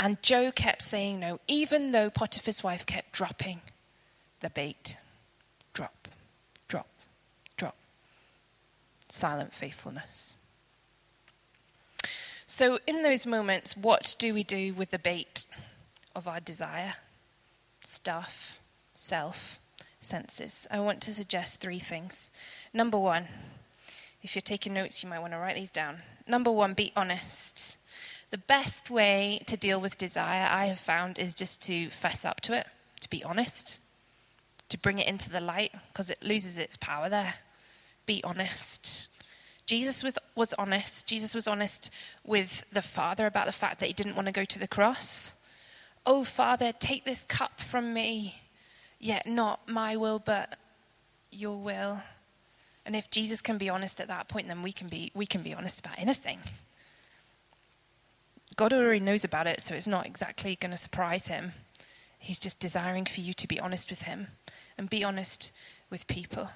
And 0.00 0.20
Joe 0.22 0.50
kept 0.50 0.82
saying 0.82 1.20
no, 1.20 1.38
even 1.46 1.92
though 1.92 2.10
Potiphar's 2.10 2.64
wife 2.64 2.86
kept 2.86 3.12
dropping 3.12 3.60
the 4.40 4.50
bait. 4.50 4.96
Drop, 5.74 6.08
drop, 6.68 6.88
drop. 7.56 7.76
Silent 9.08 9.52
faithfulness. 9.52 10.36
So, 12.46 12.78
in 12.86 13.02
those 13.02 13.24
moments, 13.24 13.76
what 13.76 14.14
do 14.18 14.34
we 14.34 14.42
do 14.42 14.74
with 14.74 14.90
the 14.90 14.98
bait 14.98 15.46
of 16.14 16.26
our 16.26 16.40
desire? 16.40 16.94
Stuff, 17.82 18.60
self, 18.94 19.58
senses. 20.00 20.66
I 20.70 20.80
want 20.80 21.00
to 21.02 21.12
suggest 21.12 21.60
three 21.60 21.78
things. 21.78 22.30
Number 22.72 22.98
one, 22.98 23.26
if 24.22 24.34
you're 24.34 24.42
taking 24.42 24.74
notes, 24.74 25.02
you 25.02 25.08
might 25.08 25.18
want 25.18 25.32
to 25.32 25.38
write 25.38 25.56
these 25.56 25.70
down. 25.70 25.98
Number 26.26 26.50
one, 26.50 26.74
be 26.74 26.92
honest. 26.94 27.76
The 28.30 28.38
best 28.38 28.90
way 28.90 29.42
to 29.46 29.56
deal 29.56 29.80
with 29.80 29.98
desire, 29.98 30.48
I 30.50 30.66
have 30.66 30.78
found, 30.78 31.18
is 31.18 31.34
just 31.34 31.62
to 31.64 31.90
fess 31.90 32.24
up 32.24 32.40
to 32.42 32.56
it, 32.56 32.66
to 33.00 33.10
be 33.10 33.22
honest, 33.24 33.78
to 34.68 34.78
bring 34.78 34.98
it 34.98 35.08
into 35.08 35.28
the 35.28 35.40
light, 35.40 35.72
because 35.88 36.08
it 36.08 36.22
loses 36.22 36.58
its 36.58 36.76
power 36.76 37.08
there. 37.08 37.34
Be 38.06 38.22
honest. 38.24 39.08
Jesus 39.66 40.02
was, 40.34 40.54
honest. 40.54 41.06
Jesus 41.06 41.34
was 41.34 41.46
honest 41.46 41.90
with 42.24 42.64
the 42.72 42.82
Father 42.82 43.26
about 43.26 43.46
the 43.46 43.52
fact 43.52 43.80
that 43.80 43.86
he 43.86 43.92
didn't 43.92 44.16
want 44.16 44.26
to 44.26 44.32
go 44.32 44.44
to 44.44 44.58
the 44.58 44.68
cross. 44.68 45.34
Oh, 46.04 46.24
Father, 46.24 46.72
take 46.72 47.04
this 47.04 47.24
cup 47.24 47.60
from 47.60 47.94
me. 47.94 48.36
Yet 48.98 49.26
not 49.26 49.68
my 49.68 49.96
will, 49.96 50.18
but 50.18 50.56
your 51.30 51.58
will. 51.58 52.00
And 52.84 52.94
if 52.96 53.10
Jesus 53.10 53.40
can 53.40 53.58
be 53.58 53.68
honest 53.68 54.00
at 54.00 54.08
that 54.08 54.28
point, 54.28 54.48
then 54.48 54.62
we 54.62 54.72
can 54.72 54.88
be, 54.88 55.10
we 55.14 55.26
can 55.26 55.42
be 55.42 55.54
honest 55.54 55.80
about 55.80 55.98
anything. 55.98 56.40
God 58.56 58.72
already 58.72 59.00
knows 59.00 59.24
about 59.24 59.46
it, 59.46 59.60
so 59.60 59.74
it's 59.74 59.86
not 59.86 60.06
exactly 60.06 60.56
going 60.56 60.72
to 60.72 60.76
surprise 60.76 61.26
him. 61.26 61.52
He's 62.18 62.38
just 62.38 62.60
desiring 62.60 63.04
for 63.04 63.20
you 63.20 63.32
to 63.34 63.48
be 63.48 63.58
honest 63.58 63.90
with 63.90 64.02
him 64.02 64.28
and 64.78 64.90
be 64.90 65.02
honest 65.02 65.52
with 65.90 66.06
people. 66.06 66.50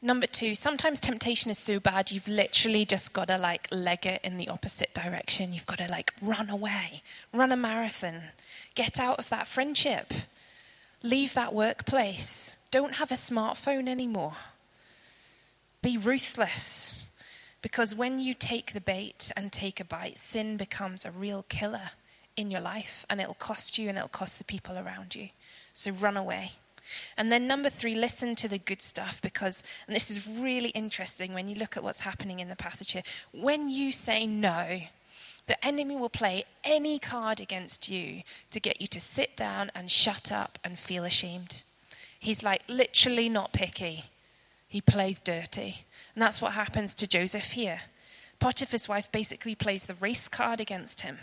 Number 0.00 0.28
two, 0.28 0.54
sometimes 0.54 1.00
temptation 1.00 1.50
is 1.50 1.58
so 1.58 1.80
bad 1.80 2.12
you've 2.12 2.28
literally 2.28 2.84
just 2.84 3.12
got 3.12 3.26
to 3.28 3.36
like 3.36 3.66
leg 3.72 4.06
it 4.06 4.20
in 4.22 4.36
the 4.36 4.48
opposite 4.48 4.94
direction. 4.94 5.52
You've 5.52 5.66
got 5.66 5.78
to 5.78 5.88
like 5.88 6.12
run 6.22 6.48
away, 6.48 7.02
run 7.32 7.50
a 7.50 7.56
marathon. 7.56 8.22
Get 8.76 9.00
out 9.00 9.18
of 9.18 9.28
that 9.30 9.48
friendship. 9.48 10.12
Leave 11.02 11.34
that 11.34 11.52
workplace. 11.52 12.58
Don't 12.70 12.94
have 12.94 13.10
a 13.10 13.16
smartphone 13.16 13.88
anymore. 13.88 14.34
Be 15.82 15.96
ruthless. 15.96 17.10
Because 17.60 17.92
when 17.92 18.20
you 18.20 18.34
take 18.34 18.72
the 18.72 18.80
bait 18.80 19.32
and 19.36 19.50
take 19.50 19.80
a 19.80 19.84
bite, 19.84 20.16
sin 20.16 20.56
becomes 20.56 21.04
a 21.04 21.10
real 21.10 21.44
killer 21.48 21.90
in 22.36 22.52
your 22.52 22.60
life 22.60 23.04
and 23.10 23.20
it'll 23.20 23.34
cost 23.34 23.78
you 23.78 23.88
and 23.88 23.98
it'll 23.98 24.08
cost 24.08 24.38
the 24.38 24.44
people 24.44 24.78
around 24.78 25.16
you. 25.16 25.30
So 25.74 25.90
run 25.90 26.16
away. 26.16 26.52
And 27.16 27.30
then, 27.30 27.46
number 27.46 27.68
three, 27.68 27.94
listen 27.94 28.34
to 28.36 28.48
the 28.48 28.58
good 28.58 28.80
stuff 28.80 29.20
because, 29.20 29.62
and 29.86 29.94
this 29.94 30.10
is 30.10 30.26
really 30.26 30.70
interesting 30.70 31.34
when 31.34 31.48
you 31.48 31.54
look 31.54 31.76
at 31.76 31.82
what's 31.82 32.00
happening 32.00 32.40
in 32.40 32.48
the 32.48 32.56
passage 32.56 32.92
here. 32.92 33.02
When 33.32 33.68
you 33.68 33.92
say 33.92 34.26
no, 34.26 34.80
the 35.46 35.64
enemy 35.64 35.96
will 35.96 36.10
play 36.10 36.44
any 36.62 36.98
card 36.98 37.40
against 37.40 37.88
you 37.88 38.22
to 38.50 38.60
get 38.60 38.80
you 38.80 38.86
to 38.88 39.00
sit 39.00 39.36
down 39.36 39.70
and 39.74 39.90
shut 39.90 40.30
up 40.30 40.58
and 40.62 40.78
feel 40.78 41.04
ashamed. 41.04 41.62
He's 42.18 42.42
like 42.42 42.62
literally 42.68 43.28
not 43.28 43.52
picky. 43.52 44.04
He 44.68 44.80
plays 44.80 45.20
dirty. 45.20 45.86
And 46.14 46.22
that's 46.22 46.42
what 46.42 46.52
happens 46.52 46.94
to 46.94 47.06
Joseph 47.06 47.52
here. 47.52 47.80
Potiphar's 48.38 48.88
wife 48.88 49.10
basically 49.10 49.54
plays 49.54 49.86
the 49.86 49.94
race 49.94 50.28
card 50.28 50.60
against 50.60 51.00
him. 51.00 51.18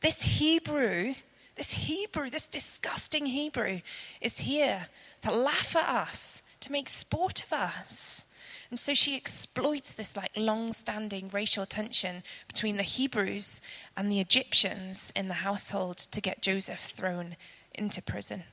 This 0.00 0.22
Hebrew, 0.22 1.14
this 1.54 1.72
Hebrew, 1.72 2.30
this 2.30 2.46
disgusting 2.46 3.26
Hebrew 3.26 3.80
is 4.20 4.38
here 4.38 4.86
to 5.20 5.32
laugh 5.32 5.76
at 5.76 5.88
us, 5.88 6.42
to 6.60 6.72
make 6.72 6.88
sport 6.88 7.42
of 7.42 7.52
us. 7.52 8.26
And 8.70 8.78
so 8.78 8.94
she 8.94 9.16
exploits 9.16 9.92
this 9.92 10.16
like 10.16 10.30
long-standing 10.34 11.28
racial 11.28 11.66
tension 11.66 12.22
between 12.48 12.78
the 12.78 12.82
Hebrews 12.82 13.60
and 13.96 14.10
the 14.10 14.20
Egyptians 14.20 15.12
in 15.14 15.28
the 15.28 15.34
household 15.34 15.98
to 15.98 16.20
get 16.22 16.40
Joseph 16.40 16.80
thrown 16.80 17.36
into 17.74 18.00
prison. 18.00 18.44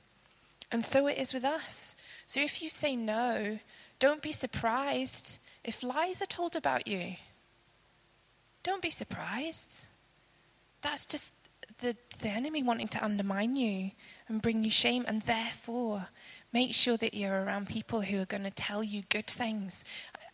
And 0.70 0.84
so 0.84 1.06
it 1.06 1.16
is 1.16 1.32
with 1.32 1.44
us. 1.44 1.96
So 2.26 2.40
if 2.40 2.62
you 2.62 2.68
say 2.68 2.94
no, 2.94 3.58
don't 3.98 4.22
be 4.22 4.32
surprised 4.32 5.38
if 5.64 5.82
lies 5.82 6.20
are 6.20 6.26
told 6.26 6.54
about 6.54 6.86
you. 6.86 7.16
Don't 8.62 8.82
be 8.82 8.90
surprised. 8.90 9.86
That's 10.82 11.06
just 11.06 11.32
the, 11.78 11.96
the 12.20 12.28
enemy 12.28 12.62
wanting 12.62 12.88
to 12.88 13.04
undermine 13.04 13.56
you 13.56 13.92
and 14.28 14.42
bring 14.42 14.64
you 14.64 14.70
shame. 14.70 15.04
And 15.06 15.22
therefore, 15.22 16.08
make 16.52 16.74
sure 16.74 16.96
that 16.96 17.14
you're 17.14 17.44
around 17.44 17.68
people 17.68 18.02
who 18.02 18.20
are 18.20 18.26
going 18.26 18.44
to 18.44 18.50
tell 18.50 18.82
you 18.84 19.02
good 19.08 19.26
things. 19.26 19.84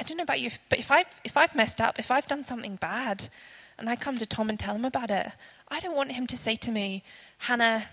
I 0.01 0.05
don't 0.05 0.17
know 0.17 0.25
about 0.25 0.41
you, 0.41 0.51
but 0.69 0.79
if 0.79 0.91
I've, 0.91 1.21
if 1.25 1.37
I've 1.37 1.55
messed 1.55 1.81
up, 1.81 1.99
if 1.99 2.11
I've 2.11 2.27
done 2.27 2.43
something 2.43 2.77
bad, 2.77 3.29
and 3.79 3.91
I 3.91 3.97
come 3.97 4.19
to 4.19 4.27
Tom 4.27 4.49
and 4.49 4.59
tell 4.59 4.75
him 4.75 4.85
about 4.85 5.11
it, 5.11 5.33
I 5.69 5.81
don't 5.81 5.97
want 5.97 6.13
him 6.13 6.27
to 6.29 6.37
say 6.37 6.57
to 6.57 6.71
me, 6.71 7.03
Hannah, 7.39 7.89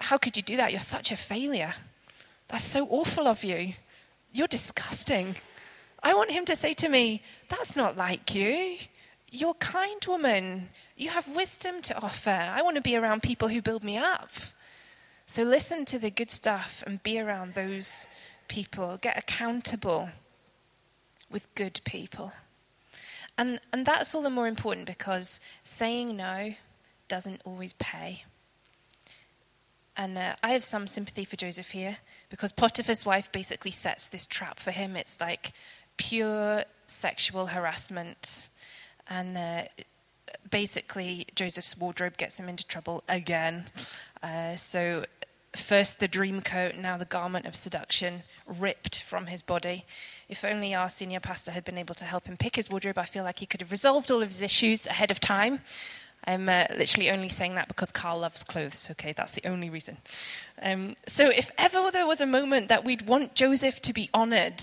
how 0.00 0.18
could 0.18 0.36
you 0.36 0.42
do 0.42 0.56
that? 0.56 0.72
You're 0.72 0.80
such 0.80 1.12
a 1.12 1.16
failure. 1.16 1.74
That's 2.48 2.64
so 2.64 2.86
awful 2.90 3.28
of 3.28 3.44
you. 3.44 3.74
You're 4.32 4.48
disgusting. 4.48 5.36
I 6.02 6.14
want 6.14 6.32
him 6.32 6.44
to 6.46 6.56
say 6.56 6.74
to 6.74 6.88
me, 6.88 7.22
That's 7.48 7.76
not 7.76 7.96
like 7.96 8.34
you. 8.34 8.78
You're 9.34 9.54
kind 9.54 10.04
woman. 10.06 10.68
You 10.94 11.08
have 11.08 11.26
wisdom 11.26 11.80
to 11.82 11.98
offer. 11.98 12.28
I 12.28 12.60
want 12.60 12.76
to 12.76 12.82
be 12.82 12.96
around 12.96 13.22
people 13.22 13.48
who 13.48 13.62
build 13.62 13.82
me 13.82 13.96
up. 13.96 14.30
So 15.24 15.42
listen 15.42 15.86
to 15.86 15.98
the 15.98 16.10
good 16.10 16.30
stuff 16.30 16.84
and 16.86 17.02
be 17.02 17.18
around 17.18 17.54
those 17.54 18.06
people. 18.46 18.98
Get 19.00 19.16
accountable 19.16 20.10
with 21.30 21.54
good 21.54 21.80
people. 21.84 22.34
And, 23.38 23.58
and 23.72 23.86
that's 23.86 24.14
all 24.14 24.20
the 24.20 24.28
more 24.28 24.46
important 24.46 24.86
because 24.86 25.40
saying 25.62 26.14
no 26.14 26.54
doesn't 27.08 27.40
always 27.46 27.72
pay. 27.72 28.24
And 29.96 30.18
uh, 30.18 30.36
I 30.42 30.50
have 30.50 30.62
some 30.62 30.86
sympathy 30.86 31.24
for 31.24 31.36
Joseph 31.36 31.70
here 31.70 31.96
because 32.28 32.52
Potiphar's 32.52 33.06
wife 33.06 33.32
basically 33.32 33.70
sets 33.70 34.10
this 34.10 34.26
trap 34.26 34.60
for 34.60 34.72
him. 34.72 34.94
It's 34.94 35.18
like 35.18 35.52
pure 35.96 36.64
sexual 36.86 37.46
harassment. 37.46 38.50
And 39.08 39.36
uh, 39.36 39.62
basically, 40.50 41.26
Joseph's 41.34 41.76
wardrobe 41.76 42.16
gets 42.16 42.38
him 42.38 42.48
into 42.48 42.66
trouble 42.66 43.02
again. 43.08 43.66
Uh, 44.22 44.56
so, 44.56 45.04
first 45.54 46.00
the 46.00 46.08
dream 46.08 46.40
coat, 46.40 46.76
now 46.76 46.96
the 46.96 47.04
garment 47.04 47.46
of 47.46 47.54
seduction, 47.54 48.22
ripped 48.46 49.02
from 49.02 49.26
his 49.26 49.42
body. 49.42 49.84
If 50.28 50.44
only 50.44 50.74
our 50.74 50.88
senior 50.88 51.20
pastor 51.20 51.50
had 51.50 51.64
been 51.64 51.78
able 51.78 51.94
to 51.96 52.04
help 52.04 52.26
him 52.26 52.36
pick 52.36 52.56
his 52.56 52.70
wardrobe, 52.70 52.98
I 52.98 53.04
feel 53.04 53.24
like 53.24 53.40
he 53.40 53.46
could 53.46 53.60
have 53.60 53.70
resolved 53.70 54.10
all 54.10 54.22
of 54.22 54.28
his 54.28 54.42
issues 54.42 54.86
ahead 54.86 55.10
of 55.10 55.20
time. 55.20 55.60
I'm 56.24 56.48
uh, 56.48 56.66
literally 56.76 57.10
only 57.10 57.28
saying 57.28 57.56
that 57.56 57.66
because 57.66 57.90
Carl 57.90 58.20
loves 58.20 58.44
clothes, 58.44 58.88
okay? 58.92 59.12
That's 59.12 59.32
the 59.32 59.44
only 59.46 59.68
reason. 59.70 59.96
Um, 60.62 60.94
so, 61.06 61.28
if 61.28 61.50
ever 61.58 61.90
there 61.90 62.06
was 62.06 62.20
a 62.20 62.26
moment 62.26 62.68
that 62.68 62.84
we'd 62.84 63.02
want 63.02 63.34
Joseph 63.34 63.82
to 63.82 63.92
be 63.92 64.08
honored, 64.14 64.62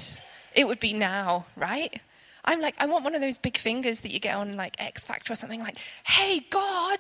it 0.55 0.67
would 0.67 0.79
be 0.79 0.93
now, 0.93 1.45
right? 1.57 2.01
I'm 2.45 2.61
like, 2.61 2.75
I 2.79 2.85
want 2.85 3.03
one 3.03 3.15
of 3.15 3.21
those 3.21 3.37
big 3.37 3.57
fingers 3.57 4.01
that 4.01 4.11
you 4.11 4.19
get 4.19 4.35
on 4.35 4.55
like 4.55 4.75
X 4.79 5.05
Factor 5.05 5.33
or 5.33 5.35
something 5.35 5.59
like, 5.59 5.77
hey, 6.05 6.45
God, 6.49 6.99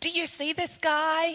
do 0.00 0.10
you 0.10 0.26
see 0.26 0.52
this 0.52 0.78
guy? 0.78 1.34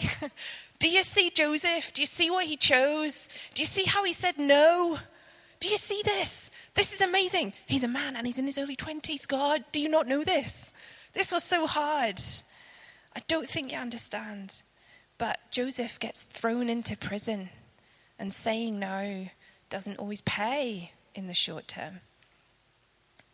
do 0.80 0.90
you 0.90 1.04
see 1.04 1.30
Joseph? 1.30 1.94
Do 1.94 2.02
you 2.02 2.06
see 2.06 2.30
what 2.30 2.46
he 2.46 2.58
chose? 2.58 3.30
Do 3.54 3.62
you 3.62 3.66
see 3.66 3.86
how 3.86 4.04
he 4.04 4.14
said 4.14 4.38
no? 4.38 5.00
Do 5.60 5.70
you 5.70 5.78
see 5.78 6.02
this? 6.04 6.52
This 6.74 6.94
is 6.94 7.02
amazing. 7.02 7.54
He's 7.66 7.84
a 7.84 7.88
man 7.88 8.16
and 8.16 8.26
he's 8.26 8.38
in 8.38 8.46
his 8.46 8.58
early 8.58 8.76
20s. 8.76 9.28
God, 9.28 9.64
do 9.72 9.80
you 9.80 9.90
not 9.90 10.08
know 10.08 10.24
this? 10.24 10.74
This 11.14 11.32
was 11.32 11.44
so 11.44 11.68
hard. 11.68 12.22
I 13.16 13.22
don't 13.28 13.50
think 13.50 13.72
you 13.72 13.78
understand. 13.78 14.62
But 15.18 15.40
Joseph 15.52 16.00
gets 16.00 16.22
thrown 16.22 16.70
into 16.70 16.96
prison, 16.96 17.50
and 18.18 18.34
saying 18.34 18.80
no 18.80 19.28
doesn't 19.70 19.98
always 19.98 20.22
pay 20.22 20.92
in 21.14 21.28
the 21.28 21.34
short 21.34 21.68
term. 21.68 22.02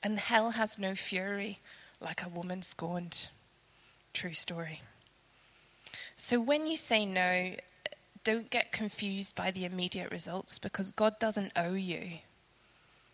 And 0.05 0.19
hell 0.19 0.51
has 0.51 0.77
no 0.77 0.93
fury 0.93 1.57
like 1.99 2.23
a 2.23 2.29
woman 2.29 2.61
scorned. 2.61 3.29
True 4.13 4.33
story. 4.33 4.81
So 6.15 6.39
when 6.39 6.67
you 6.67 6.77
say 6.77 7.05
no, 7.05 7.55
don't 8.23 8.49
get 8.49 8.71
confused 8.71 9.35
by 9.35 9.49
the 9.49 9.65
immediate 9.65 10.11
results 10.11 10.59
because 10.59 10.91
God 10.91 11.17
doesn't 11.17 11.51
owe 11.55 11.73
you. 11.73 12.19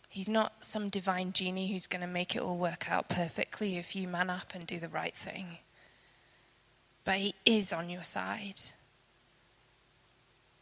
He's 0.09 0.27
not 0.27 0.65
some 0.65 0.89
divine 0.89 1.31
genie 1.31 1.71
who's 1.71 1.87
going 1.87 2.01
to 2.01 2.07
make 2.07 2.35
it 2.35 2.41
all 2.41 2.57
work 2.57 2.91
out 2.91 3.07
perfectly 3.07 3.77
if 3.77 3.95
you 3.95 4.07
man 4.09 4.29
up 4.29 4.53
and 4.53 4.67
do 4.67 4.77
the 4.77 4.89
right 4.89 5.15
thing 5.15 5.59
but 7.03 7.15
He 7.15 7.35
is 7.45 7.73
on 7.73 7.89
your 7.89 8.03
side. 8.03 8.59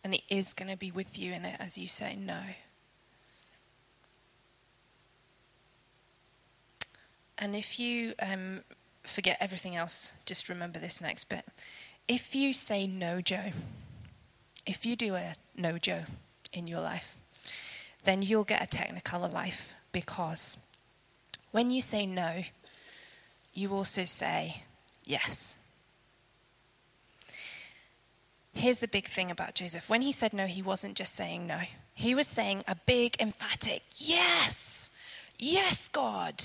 And 0.04 0.14
He 0.14 0.24
is 0.30 0.54
going 0.54 0.72
to 0.72 0.78
be 0.78 0.92
with 0.92 1.18
you 1.20 1.34
in 1.34 1.46
it 1.46 1.58
as 1.60 1.78
you 1.78 1.88
say 1.88 2.16
no. 2.16 2.40
And 7.40 7.56
if 7.56 7.80
you 7.80 8.14
um, 8.22 8.62
forget 9.04 9.38
everything 9.40 9.76
else, 9.76 10.14
just 10.26 10.50
remember 10.50 10.78
this 10.78 11.00
next 11.00 11.30
bit. 11.30 11.46
If 12.08 12.36
you 12.36 12.52
say 12.54 12.86
no, 12.86 13.22
Joe, 13.22 13.52
if 14.66 14.86
you 14.86 14.96
do 14.96 15.16
a 15.16 15.36
no, 15.56 15.78
Joe 15.78 16.04
in 16.52 16.68
your 16.68 16.82
life, 16.82 17.18
then 18.04 18.22
you'll 18.22 18.44
get 18.44 18.64
a 18.64 18.68
technicolor 18.68 19.32
life 19.32 19.74
because 19.92 20.58
when 21.52 21.72
you 21.72 21.82
say 21.82 22.06
no, 22.06 22.44
you 23.54 23.74
also 23.74 24.04
say 24.06 24.64
yes. 25.06 25.56
Here's 28.54 28.80
the 28.80 28.88
big 28.88 29.08
thing 29.08 29.32
about 29.32 29.56
Joseph. 29.56 29.90
When 29.90 30.02
he 30.02 30.12
said 30.12 30.34
no, 30.34 30.46
he 30.46 30.62
wasn't 30.62 30.96
just 30.96 31.16
saying 31.16 31.48
no, 31.48 31.62
he 31.96 32.14
was 32.14 32.28
saying 32.28 32.64
a 32.68 32.76
big, 32.76 33.16
emphatic 33.20 33.84
yes. 33.96 34.90
Yes, 35.38 35.88
God. 35.88 36.44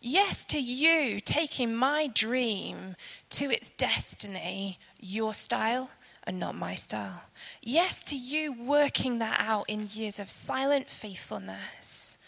Yes 0.00 0.44
to 0.46 0.60
you 0.60 1.20
taking 1.20 1.74
my 1.74 2.06
dream 2.06 2.96
to 3.30 3.50
its 3.50 3.68
destiny, 3.70 4.78
your 5.00 5.34
style 5.34 5.90
and 6.24 6.38
not 6.38 6.54
my 6.54 6.74
style. 6.74 7.22
Yes 7.62 8.02
to 8.04 8.16
you 8.16 8.52
working 8.52 9.18
that 9.18 9.40
out 9.40 9.68
in 9.68 9.88
years 9.92 10.18
of 10.20 10.30
silent 10.30 10.88
faithfulness 10.88 12.18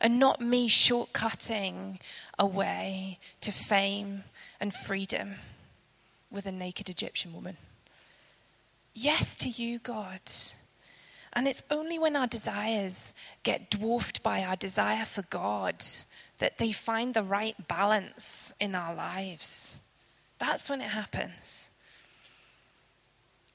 and 0.00 0.18
not 0.18 0.40
me 0.40 0.68
shortcutting 0.68 2.00
a 2.38 2.46
way 2.46 3.18
to 3.42 3.52
fame 3.52 4.24
and 4.58 4.72
freedom 4.72 5.34
with 6.30 6.46
a 6.46 6.52
naked 6.52 6.88
Egyptian 6.88 7.34
woman 7.34 7.56
yes 8.94 9.36
to 9.36 9.48
you, 9.48 9.78
God. 9.78 10.20
And 11.32 11.46
it's 11.46 11.62
only 11.70 11.98
when 11.98 12.16
our 12.16 12.26
desires 12.26 13.14
get 13.42 13.70
dwarfed 13.70 14.22
by 14.22 14.42
our 14.42 14.56
desire 14.56 15.04
for 15.04 15.22
God 15.22 15.84
that 16.38 16.58
they 16.58 16.72
find 16.72 17.14
the 17.14 17.22
right 17.22 17.56
balance 17.68 18.52
in 18.58 18.74
our 18.74 18.94
lives. 18.94 19.80
That's 20.38 20.68
when 20.68 20.80
it 20.80 20.88
happens. 20.88 21.70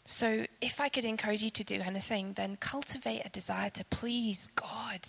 So, 0.08 0.46
if 0.62 0.80
I 0.80 0.88
could 0.88 1.04
encourage 1.04 1.42
you 1.42 1.50
to 1.50 1.64
do 1.64 1.82
anything, 1.82 2.34
then 2.34 2.58
cultivate 2.58 3.24
a 3.26 3.30
desire 3.30 3.72
to 3.72 3.84
please 3.86 4.50
God, 4.56 5.00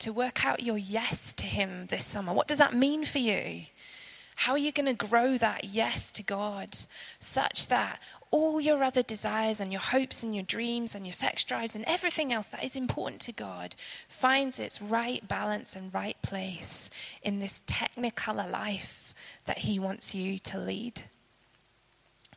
to 0.00 0.12
work 0.12 0.44
out 0.44 0.60
your 0.60 0.76
yes 0.76 1.32
to 1.34 1.46
Him 1.46 1.86
this 1.86 2.04
summer. 2.04 2.34
What 2.34 2.48
does 2.48 2.58
that 2.58 2.74
mean 2.74 3.04
for 3.04 3.18
you? 3.18 3.66
How 4.40 4.52
are 4.52 4.58
you 4.58 4.72
going 4.72 4.86
to 4.86 4.94
grow 4.94 5.36
that 5.36 5.64
yes 5.64 6.10
to 6.12 6.22
God 6.22 6.74
such 7.18 7.66
that 7.66 8.00
all 8.30 8.58
your 8.58 8.82
other 8.82 9.02
desires 9.02 9.60
and 9.60 9.70
your 9.70 9.82
hopes 9.82 10.22
and 10.22 10.34
your 10.34 10.44
dreams 10.44 10.94
and 10.94 11.04
your 11.04 11.12
sex 11.12 11.44
drives 11.44 11.74
and 11.74 11.84
everything 11.86 12.32
else 12.32 12.46
that 12.46 12.64
is 12.64 12.74
important 12.74 13.20
to 13.20 13.32
God 13.32 13.74
finds 14.08 14.58
its 14.58 14.80
right 14.80 15.28
balance 15.28 15.76
and 15.76 15.92
right 15.92 16.16
place 16.22 16.88
in 17.22 17.38
this 17.38 17.60
technicolor 17.66 18.50
life 18.50 19.14
that 19.44 19.58
He 19.58 19.78
wants 19.78 20.14
you 20.14 20.38
to 20.38 20.58
lead. 20.58 21.02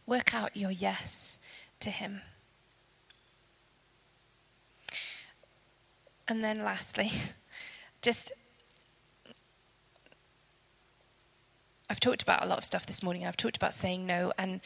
Work 0.06 0.34
out 0.34 0.58
your 0.58 0.72
yes 0.72 1.40
to 1.80 1.90
Him. 1.90 2.20
And 6.28 6.44
then, 6.44 6.66
lastly, 6.66 7.14
just 8.02 8.34
I've 11.94 12.00
talked 12.00 12.24
about 12.24 12.42
a 12.42 12.48
lot 12.48 12.58
of 12.58 12.64
stuff 12.64 12.88
this 12.88 13.04
morning. 13.04 13.24
I've 13.24 13.38
talked 13.38 13.56
about 13.56 13.72
saying 13.72 14.08
no, 14.08 14.34
and 14.36 14.62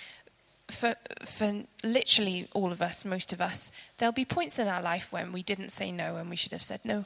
for, 0.69 0.95
for 1.25 1.63
literally 1.83 2.47
all 2.53 2.71
of 2.71 2.81
us, 2.81 3.03
most 3.03 3.33
of 3.33 3.41
us, 3.41 3.69
there'll 3.97 4.13
be 4.13 4.23
points 4.23 4.57
in 4.57 4.69
our 4.69 4.81
life 4.81 5.11
when 5.11 5.33
we 5.33 5.43
didn't 5.43 5.73
say 5.73 5.91
no 5.91 6.15
and 6.15 6.29
we 6.29 6.37
should 6.37 6.53
have 6.53 6.63
said 6.63 6.79
no. 6.85 7.03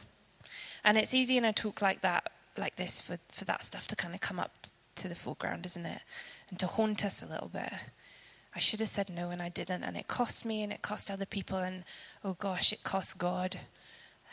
And 0.83 0.99
it's 0.99 1.15
easy 1.15 1.37
in 1.37 1.43
a 1.43 1.51
talk 1.51 1.81
like 1.81 2.01
that, 2.01 2.31
like 2.55 2.75
this, 2.75 3.01
for, 3.01 3.17
for 3.29 3.45
that 3.45 3.63
stuff 3.63 3.87
to 3.87 3.95
kind 3.95 4.13
of 4.13 4.21
come 4.21 4.37
up 4.37 4.51
t- 4.61 4.69
to 4.97 5.07
the 5.07 5.15
foreground, 5.15 5.65
isn't 5.65 5.87
it? 5.87 6.03
And 6.51 6.59
to 6.59 6.67
haunt 6.67 7.03
us 7.03 7.23
a 7.23 7.25
little 7.25 7.49
bit. 7.51 7.73
I 8.55 8.59
should 8.59 8.79
have 8.79 8.89
said 8.89 9.09
no 9.09 9.31
and 9.31 9.41
I 9.41 9.49
didn't, 9.49 9.83
and 9.83 9.97
it 9.97 10.07
cost 10.07 10.45
me 10.45 10.61
and 10.61 10.71
it 10.71 10.83
cost 10.83 11.09
other 11.09 11.25
people, 11.25 11.57
and 11.57 11.83
oh 12.23 12.33
gosh, 12.33 12.71
it 12.71 12.83
cost 12.83 13.17
God. 13.17 13.57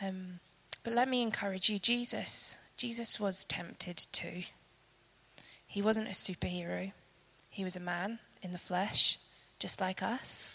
Um, 0.03 0.39
but 0.83 0.93
let 0.93 1.09
me 1.09 1.23
encourage 1.23 1.67
you 1.67 1.79
Jesus, 1.79 2.57
Jesus 2.77 3.19
was 3.19 3.43
tempted 3.43 4.05
too. 4.11 4.43
He 5.69 5.83
wasn't 5.83 6.07
a 6.07 6.13
superhero, 6.13 6.91
he 7.51 7.63
was 7.63 7.75
a 7.75 7.79
man 7.79 8.17
in 8.41 8.53
the 8.53 8.57
flesh, 8.57 9.19
just 9.59 9.79
like 9.79 10.01
us. 10.01 10.51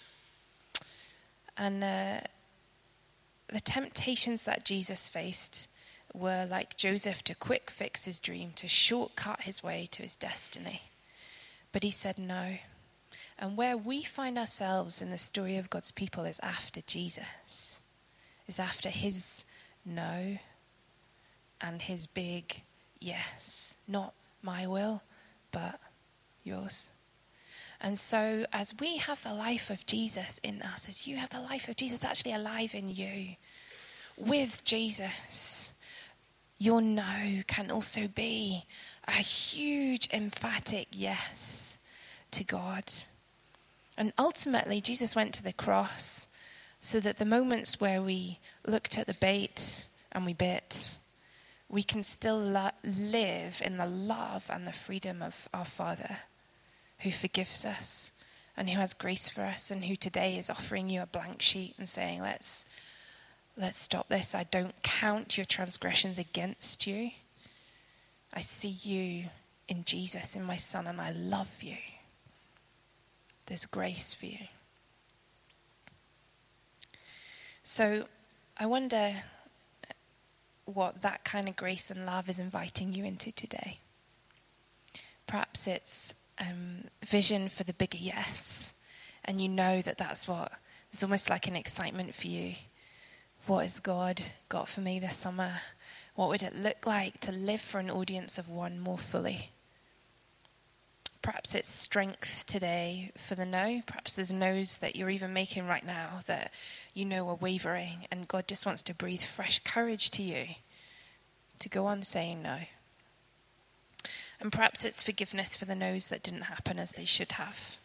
And 1.57 1.85
uh, 1.85 2.21
the 3.47 3.61
temptations 3.61 4.43
that 4.43 4.65
Jesus 4.65 5.09
faced 5.09 5.69
were 6.13 6.47
like 6.51 6.77
Joseph 6.77 7.23
to 7.25 7.35
quick 7.37 7.71
fix 7.71 8.05
his 8.05 8.19
dream, 8.19 8.51
to 8.57 8.67
shortcut 8.67 9.43
his 9.43 9.63
way 9.63 9.89
to 9.93 10.03
his 10.03 10.17
destiny. 10.17 10.83
But 11.71 11.85
he 11.85 11.91
said 11.93 12.19
no. 12.19 12.57
And 13.39 13.57
where 13.57 13.77
we 13.77 14.03
find 14.03 14.37
ourselves 14.37 15.01
in 15.01 15.11
the 15.11 15.19
story 15.19 15.57
of 15.59 15.71
God's 15.71 15.93
people 15.93 16.25
is 16.25 16.41
after 16.43 16.81
Jesus, 16.81 17.83
is 18.49 18.59
after 18.59 18.89
his 18.89 19.45
no 19.87 20.39
and 21.61 21.83
his 21.83 22.09
big 22.09 22.63
yes. 22.99 23.77
Not 23.87 24.13
my 24.45 24.67
will, 24.67 25.03
but 25.51 25.81
yours. 26.45 26.91
And 27.81 27.99
so, 27.99 28.47
as 28.53 28.75
we 28.79 28.99
have 28.99 29.23
the 29.23 29.35
life 29.35 29.71
of 29.71 29.85
Jesus 29.87 30.39
in 30.43 30.63
us, 30.63 30.89
as 30.89 31.07
you 31.07 31.17
have 31.17 31.31
the 31.31 31.41
life 31.41 31.69
of 31.69 31.77
Jesus 31.77 32.05
actually 32.05 32.33
alive 32.33 32.75
in 32.75 32.89
you, 32.89 33.37
with 34.17 34.65
Jesus, 34.65 35.73
your 36.59 36.81
no 36.81 37.43
can 37.47 37.71
also 37.71 38.07
be 38.09 38.65
a 39.07 39.13
huge, 39.13 40.09
emphatic 40.13 40.89
yes 40.93 41.79
to 42.31 42.45
God. 42.45 42.93
And 43.97 44.13
ultimately, 44.19 44.81
Jesus 44.81 45.15
went 45.15 45.35
to 45.35 45.43
the 45.43 45.53
cross 45.53 46.29
so 46.81 47.01
that 47.01 47.19
the 47.19 47.25
moments 47.25 47.81
where 47.81 48.03
we 48.03 48.39
looked 48.67 48.99
at 48.99 49.07
the 49.07 49.15
bait 49.15 49.89
and 50.13 50.25
we 50.25 50.33
bit, 50.33 50.99
we 51.69 51.83
can 51.83 52.03
still 52.03 52.39
lo- 52.39 52.71
live 52.83 53.63
in 53.65 53.77
the 53.77 53.87
love 53.87 54.51
and 54.51 54.67
the 54.67 54.73
freedom 54.73 55.23
of 55.23 55.49
our 55.53 55.65
Father 55.65 56.19
who 57.01 57.11
forgives 57.11 57.65
us 57.65 58.11
and 58.57 58.71
who 58.71 58.79
has 58.79 58.95
grace 58.95 59.29
for 59.29 59.43
us 59.43 59.71
and 59.71 59.85
who 59.85 59.97
today 59.97 60.39
is 60.39 60.49
offering 60.49 60.89
you 60.89 61.03
a 61.03 61.07
blank 61.07 61.43
sheet 61.43 61.75
and 61.79 61.89
saying, 61.89 62.23
let's, 62.23 62.65
let's 63.57 63.81
stop 63.81 64.09
this. 64.09 64.35
I 64.35 64.45
don't 64.45 64.81
count 64.83 65.37
your 65.37 65.45
transgressions 65.45 66.19
against 66.19 66.87
you. 66.87 67.11
I 68.33 68.41
see 68.41 68.77
you 68.83 69.27
in 69.69 69.85
Jesus, 69.85 70.37
in 70.37 70.45
my 70.45 70.57
Son, 70.57 70.87
and 70.87 71.01
I 71.01 71.11
love 71.11 71.63
you. 71.63 71.77
There's 73.47 73.67
grace 73.67 74.15
for 74.15 74.27
you. 74.27 74.47
So 77.63 78.05
I 78.57 78.67
wonder 78.67 79.15
what 80.67 81.03
that 81.03 81.25
kind 81.25 81.49
of 81.49 81.57
grace 81.57 81.91
and 81.91 82.07
love 82.07 82.29
is 82.29 82.39
inviting 82.39 82.93
you 82.93 83.05
into 83.05 83.33
today. 83.33 83.79
Perhaps 85.27 85.67
it's 85.67 86.15
um, 86.39 86.85
vision 87.05 87.49
for 87.49 87.65
the 87.65 87.73
bigger 87.73 87.99
yes, 87.99 88.75
and 89.25 89.41
you 89.41 89.49
know 89.49 89.83
that 89.83 89.99
that's 89.99 90.29
what, 90.29 90.53
it's 90.93 91.03
almost 91.03 91.31
like 91.31 91.47
an 91.47 91.57
excitement 91.57 92.15
for 92.15 92.29
you. 92.29 92.55
What 93.47 93.63
has 93.63 93.81
God 93.81 94.23
got 94.49 94.69
for 94.69 94.81
me 94.81 94.99
this 94.99 95.17
summer? 95.17 95.61
What 96.15 96.29
would 96.29 96.43
it 96.43 96.57
look 96.57 96.87
like 96.87 97.21
to 97.21 97.33
live 97.33 97.61
for 97.61 97.79
an 97.79 97.91
audience 97.91 98.39
of 98.39 98.49
one 98.49 98.79
more 98.79 98.99
fully? 98.99 99.51
Perhaps 101.25 101.55
it's 101.55 101.81
strength 101.81 102.45
today 102.47 103.11
for 103.17 103.35
the 103.35 103.47
no. 103.47 103.81
Perhaps 103.87 104.13
there's 104.13 104.31
no's 104.31 104.77
that 104.77 104.95
you're 104.95 105.09
even 105.09 105.33
making 105.33 105.67
right 105.67 105.85
now 105.85 106.21
that 106.27 106.53
you 106.93 107.07
know 107.07 107.27
are 107.31 107.35
wavering, 107.35 108.07
and 108.11 108.29
God 108.29 108.47
just 108.47 108.67
wants 108.67 108.83
to 108.83 108.95
breathe 108.95 109.23
fresh 109.23 109.59
courage 109.61 110.11
to 110.11 110.23
you 110.23 110.45
to 111.61 111.71
go 111.71 111.87
on 111.87 112.03
saying 112.03 112.43
no. 112.43 112.59
And 114.39 114.53
perhaps 114.53 114.85
it's 114.85 115.03
forgiveness 115.03 115.57
for 115.57 115.65
the 115.65 115.75
no's 115.75 116.09
that 116.09 116.23
didn't 116.23 116.43
happen 116.43 116.79
as 116.79 116.93
they 116.93 117.07
should 117.07 117.33
have. 117.33 117.79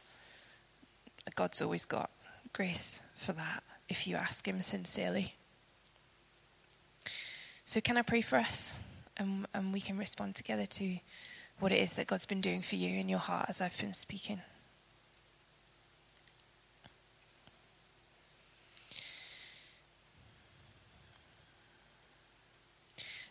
God's 1.34 1.62
always 1.62 1.86
got 1.86 2.10
grace 2.52 3.02
for 3.16 3.32
that 3.32 3.64
if 3.88 4.06
you 4.06 4.18
ask 4.18 4.46
Him 4.46 4.62
sincerely. 4.62 5.36
So, 7.64 7.80
can 7.80 7.96
I 7.96 8.02
pray 8.02 8.20
for 8.20 8.36
us? 8.36 8.78
And, 9.16 9.48
and 9.54 9.72
we 9.72 9.80
can 9.80 9.98
respond 9.98 10.36
together 10.36 10.66
to 10.66 10.98
what 11.60 11.72
it 11.72 11.80
is 11.80 11.94
that 11.94 12.08
God's 12.08 12.26
been 12.26 12.42
doing 12.42 12.62
for 12.62 12.76
you 12.76 13.00
in 13.00 13.10
your 13.10 13.20
heart 13.20 13.48
as 13.50 13.62
I've 13.62 13.78
been 13.78 13.94
speaking. 13.94 14.42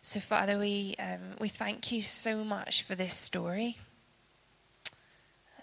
So, 0.02 0.20
Father, 0.20 0.58
we, 0.58 0.94
um, 0.98 1.36
we 1.38 1.48
thank 1.48 1.92
you 1.92 2.00
so 2.00 2.42
much 2.42 2.82
for 2.82 2.94
this 2.94 3.14
story, 3.14 3.76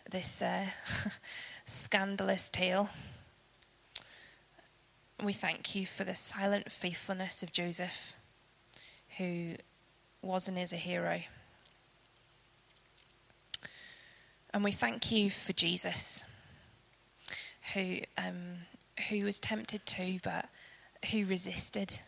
this 0.09 0.39
uh, 0.39 0.65
scandalous 1.65 2.51
tale. 2.51 2.89
We 5.23 5.33
thank 5.33 5.73
you 5.73 5.87
for 5.87 6.03
the 6.03 6.13
silent 6.13 6.71
faithfulness 6.71 7.41
of 7.41 7.51
Joseph, 7.51 8.15
who 9.17 9.55
was 10.21 10.47
and 10.47 10.59
is 10.59 10.71
a 10.71 10.77
hero. 10.77 11.21
And 14.55 14.63
we 14.63 14.71
thank 14.71 15.11
you 15.11 15.29
for 15.29 15.51
Jesus, 15.51 16.23
who, 17.73 17.97
um, 18.17 18.59
who 19.09 19.25
was 19.25 19.37
tempted 19.37 19.85
too, 19.85 20.19
but 20.23 20.47
who 21.11 21.25
resisted. 21.25 21.99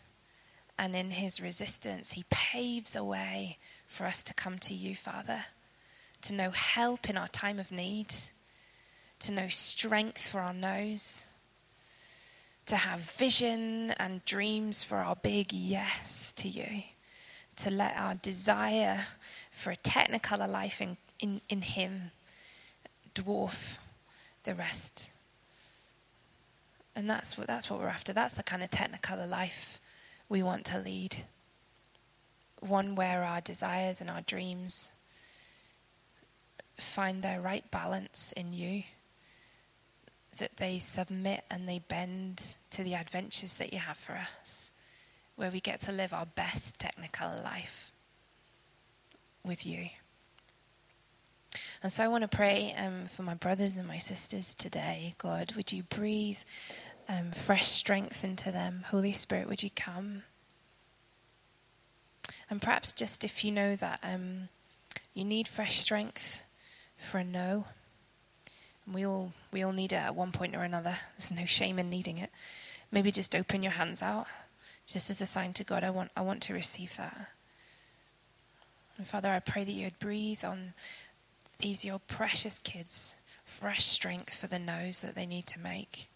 And 0.78 0.96
in 0.96 1.10
his 1.10 1.42
resistance, 1.42 2.12
he 2.12 2.24
paves 2.30 2.96
a 2.96 3.04
way 3.04 3.58
for 3.86 4.06
us 4.06 4.22
to 4.22 4.32
come 4.32 4.58
to 4.60 4.72
you, 4.72 4.96
Father, 4.96 5.44
to 6.22 6.32
know 6.32 6.48
help 6.48 7.10
in 7.10 7.18
our 7.18 7.28
time 7.28 7.58
of 7.58 7.70
need, 7.70 8.14
to 9.18 9.30
know 9.30 9.48
strength 9.48 10.26
for 10.26 10.40
our 10.40 10.54
no's, 10.54 11.26
to 12.64 12.76
have 12.76 13.00
vision 13.00 13.90
and 13.98 14.24
dreams 14.24 14.82
for 14.82 14.96
our 14.96 15.16
big 15.16 15.52
yes 15.52 16.32
to 16.32 16.48
you, 16.48 16.84
to 17.56 17.70
let 17.70 17.94
our 17.98 18.14
desire 18.14 19.00
for 19.50 19.70
a 19.70 19.76
technicolor 19.76 20.48
life 20.48 20.80
in, 20.80 20.96
in, 21.20 21.42
in 21.50 21.60
him 21.60 22.10
dwarf 23.22 23.78
the 24.44 24.54
rest. 24.54 25.10
And 26.94 27.08
that's 27.08 27.38
what, 27.38 27.46
that's 27.46 27.70
what 27.70 27.80
we're 27.80 27.88
after. 27.88 28.12
That's 28.12 28.34
the 28.34 28.42
kind 28.42 28.62
of 28.62 28.70
technicolor 28.70 29.28
life 29.28 29.80
we 30.28 30.42
want 30.42 30.64
to 30.66 30.78
lead. 30.78 31.24
One 32.60 32.94
where 32.94 33.22
our 33.22 33.40
desires 33.40 34.00
and 34.00 34.10
our 34.10 34.22
dreams 34.22 34.90
find 36.76 37.22
their 37.22 37.40
right 37.40 37.68
balance 37.70 38.32
in 38.36 38.52
you, 38.52 38.82
that 40.38 40.56
they 40.56 40.78
submit 40.78 41.44
and 41.50 41.68
they 41.68 41.80
bend 41.80 42.56
to 42.70 42.82
the 42.82 42.94
adventures 42.94 43.56
that 43.58 43.72
you 43.72 43.78
have 43.78 43.96
for 43.96 44.18
us, 44.40 44.72
where 45.36 45.50
we 45.50 45.60
get 45.60 45.80
to 45.82 45.92
live 45.92 46.12
our 46.12 46.26
best 46.26 46.78
technicolor 46.78 47.42
life 47.44 47.92
with 49.44 49.66
you. 49.66 49.88
And 51.82 51.92
so 51.92 52.04
I 52.04 52.08
want 52.08 52.22
to 52.22 52.36
pray 52.36 52.74
um, 52.76 53.06
for 53.06 53.22
my 53.22 53.34
brothers 53.34 53.76
and 53.76 53.86
my 53.86 53.98
sisters 53.98 54.54
today. 54.54 55.14
God, 55.18 55.52
would 55.54 55.70
you 55.70 55.84
breathe 55.84 56.38
um, 57.08 57.30
fresh 57.30 57.68
strength 57.68 58.24
into 58.24 58.50
them? 58.50 58.84
Holy 58.88 59.12
Spirit, 59.12 59.48
would 59.48 59.62
you 59.62 59.70
come? 59.70 60.24
And 62.50 62.60
perhaps 62.60 62.92
just 62.92 63.22
if 63.24 63.44
you 63.44 63.52
know 63.52 63.76
that 63.76 64.00
um, 64.02 64.48
you 65.14 65.24
need 65.24 65.46
fresh 65.46 65.78
strength 65.78 66.42
for 66.96 67.18
a 67.18 67.24
no, 67.24 67.66
and 68.84 68.94
we 68.94 69.06
all 69.06 69.32
we 69.52 69.62
all 69.62 69.72
need 69.72 69.92
it 69.92 69.96
at 69.96 70.16
one 70.16 70.32
point 70.32 70.56
or 70.56 70.64
another. 70.64 70.96
There's 71.16 71.30
no 71.30 71.46
shame 71.46 71.78
in 71.78 71.90
needing 71.90 72.18
it. 72.18 72.30
Maybe 72.90 73.12
just 73.12 73.36
open 73.36 73.62
your 73.62 73.72
hands 73.72 74.02
out, 74.02 74.26
just 74.86 75.10
as 75.10 75.20
a 75.20 75.26
sign 75.26 75.52
to 75.54 75.64
God. 75.64 75.84
I 75.84 75.90
want 75.90 76.10
I 76.16 76.22
want 76.22 76.42
to 76.42 76.54
receive 76.54 76.96
that. 76.96 77.28
And 78.96 79.06
Father, 79.06 79.30
I 79.30 79.38
pray 79.38 79.62
that 79.62 79.72
you 79.72 79.84
would 79.84 79.98
breathe 80.00 80.44
on 80.44 80.74
these 81.58 81.84
your 81.84 81.98
precious 81.98 82.58
kids 82.58 83.16
fresh 83.44 83.86
strength 83.86 84.34
for 84.34 84.46
the 84.46 84.58
no's 84.58 85.00
that 85.00 85.14
they 85.14 85.26
need 85.26 85.46
to 85.46 85.58
make. 85.58 86.08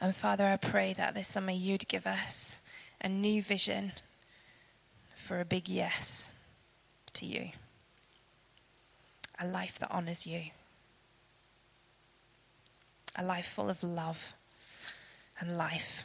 And 0.00 0.14
Father, 0.14 0.44
I 0.46 0.56
pray 0.56 0.92
that 0.94 1.14
this 1.14 1.28
summer 1.28 1.52
you'd 1.52 1.86
give 1.86 2.08
us 2.08 2.60
a 3.00 3.08
new 3.08 3.40
vision 3.40 3.92
for 5.14 5.40
a 5.40 5.44
big 5.44 5.68
yes 5.68 6.28
to 7.14 7.24
you. 7.24 7.50
A 9.38 9.46
life 9.46 9.78
that 9.78 9.92
honors 9.92 10.26
you. 10.26 10.42
A 13.14 13.24
life 13.24 13.46
full 13.46 13.70
of 13.70 13.84
love 13.84 14.34
and 15.38 15.56
life. 15.56 16.04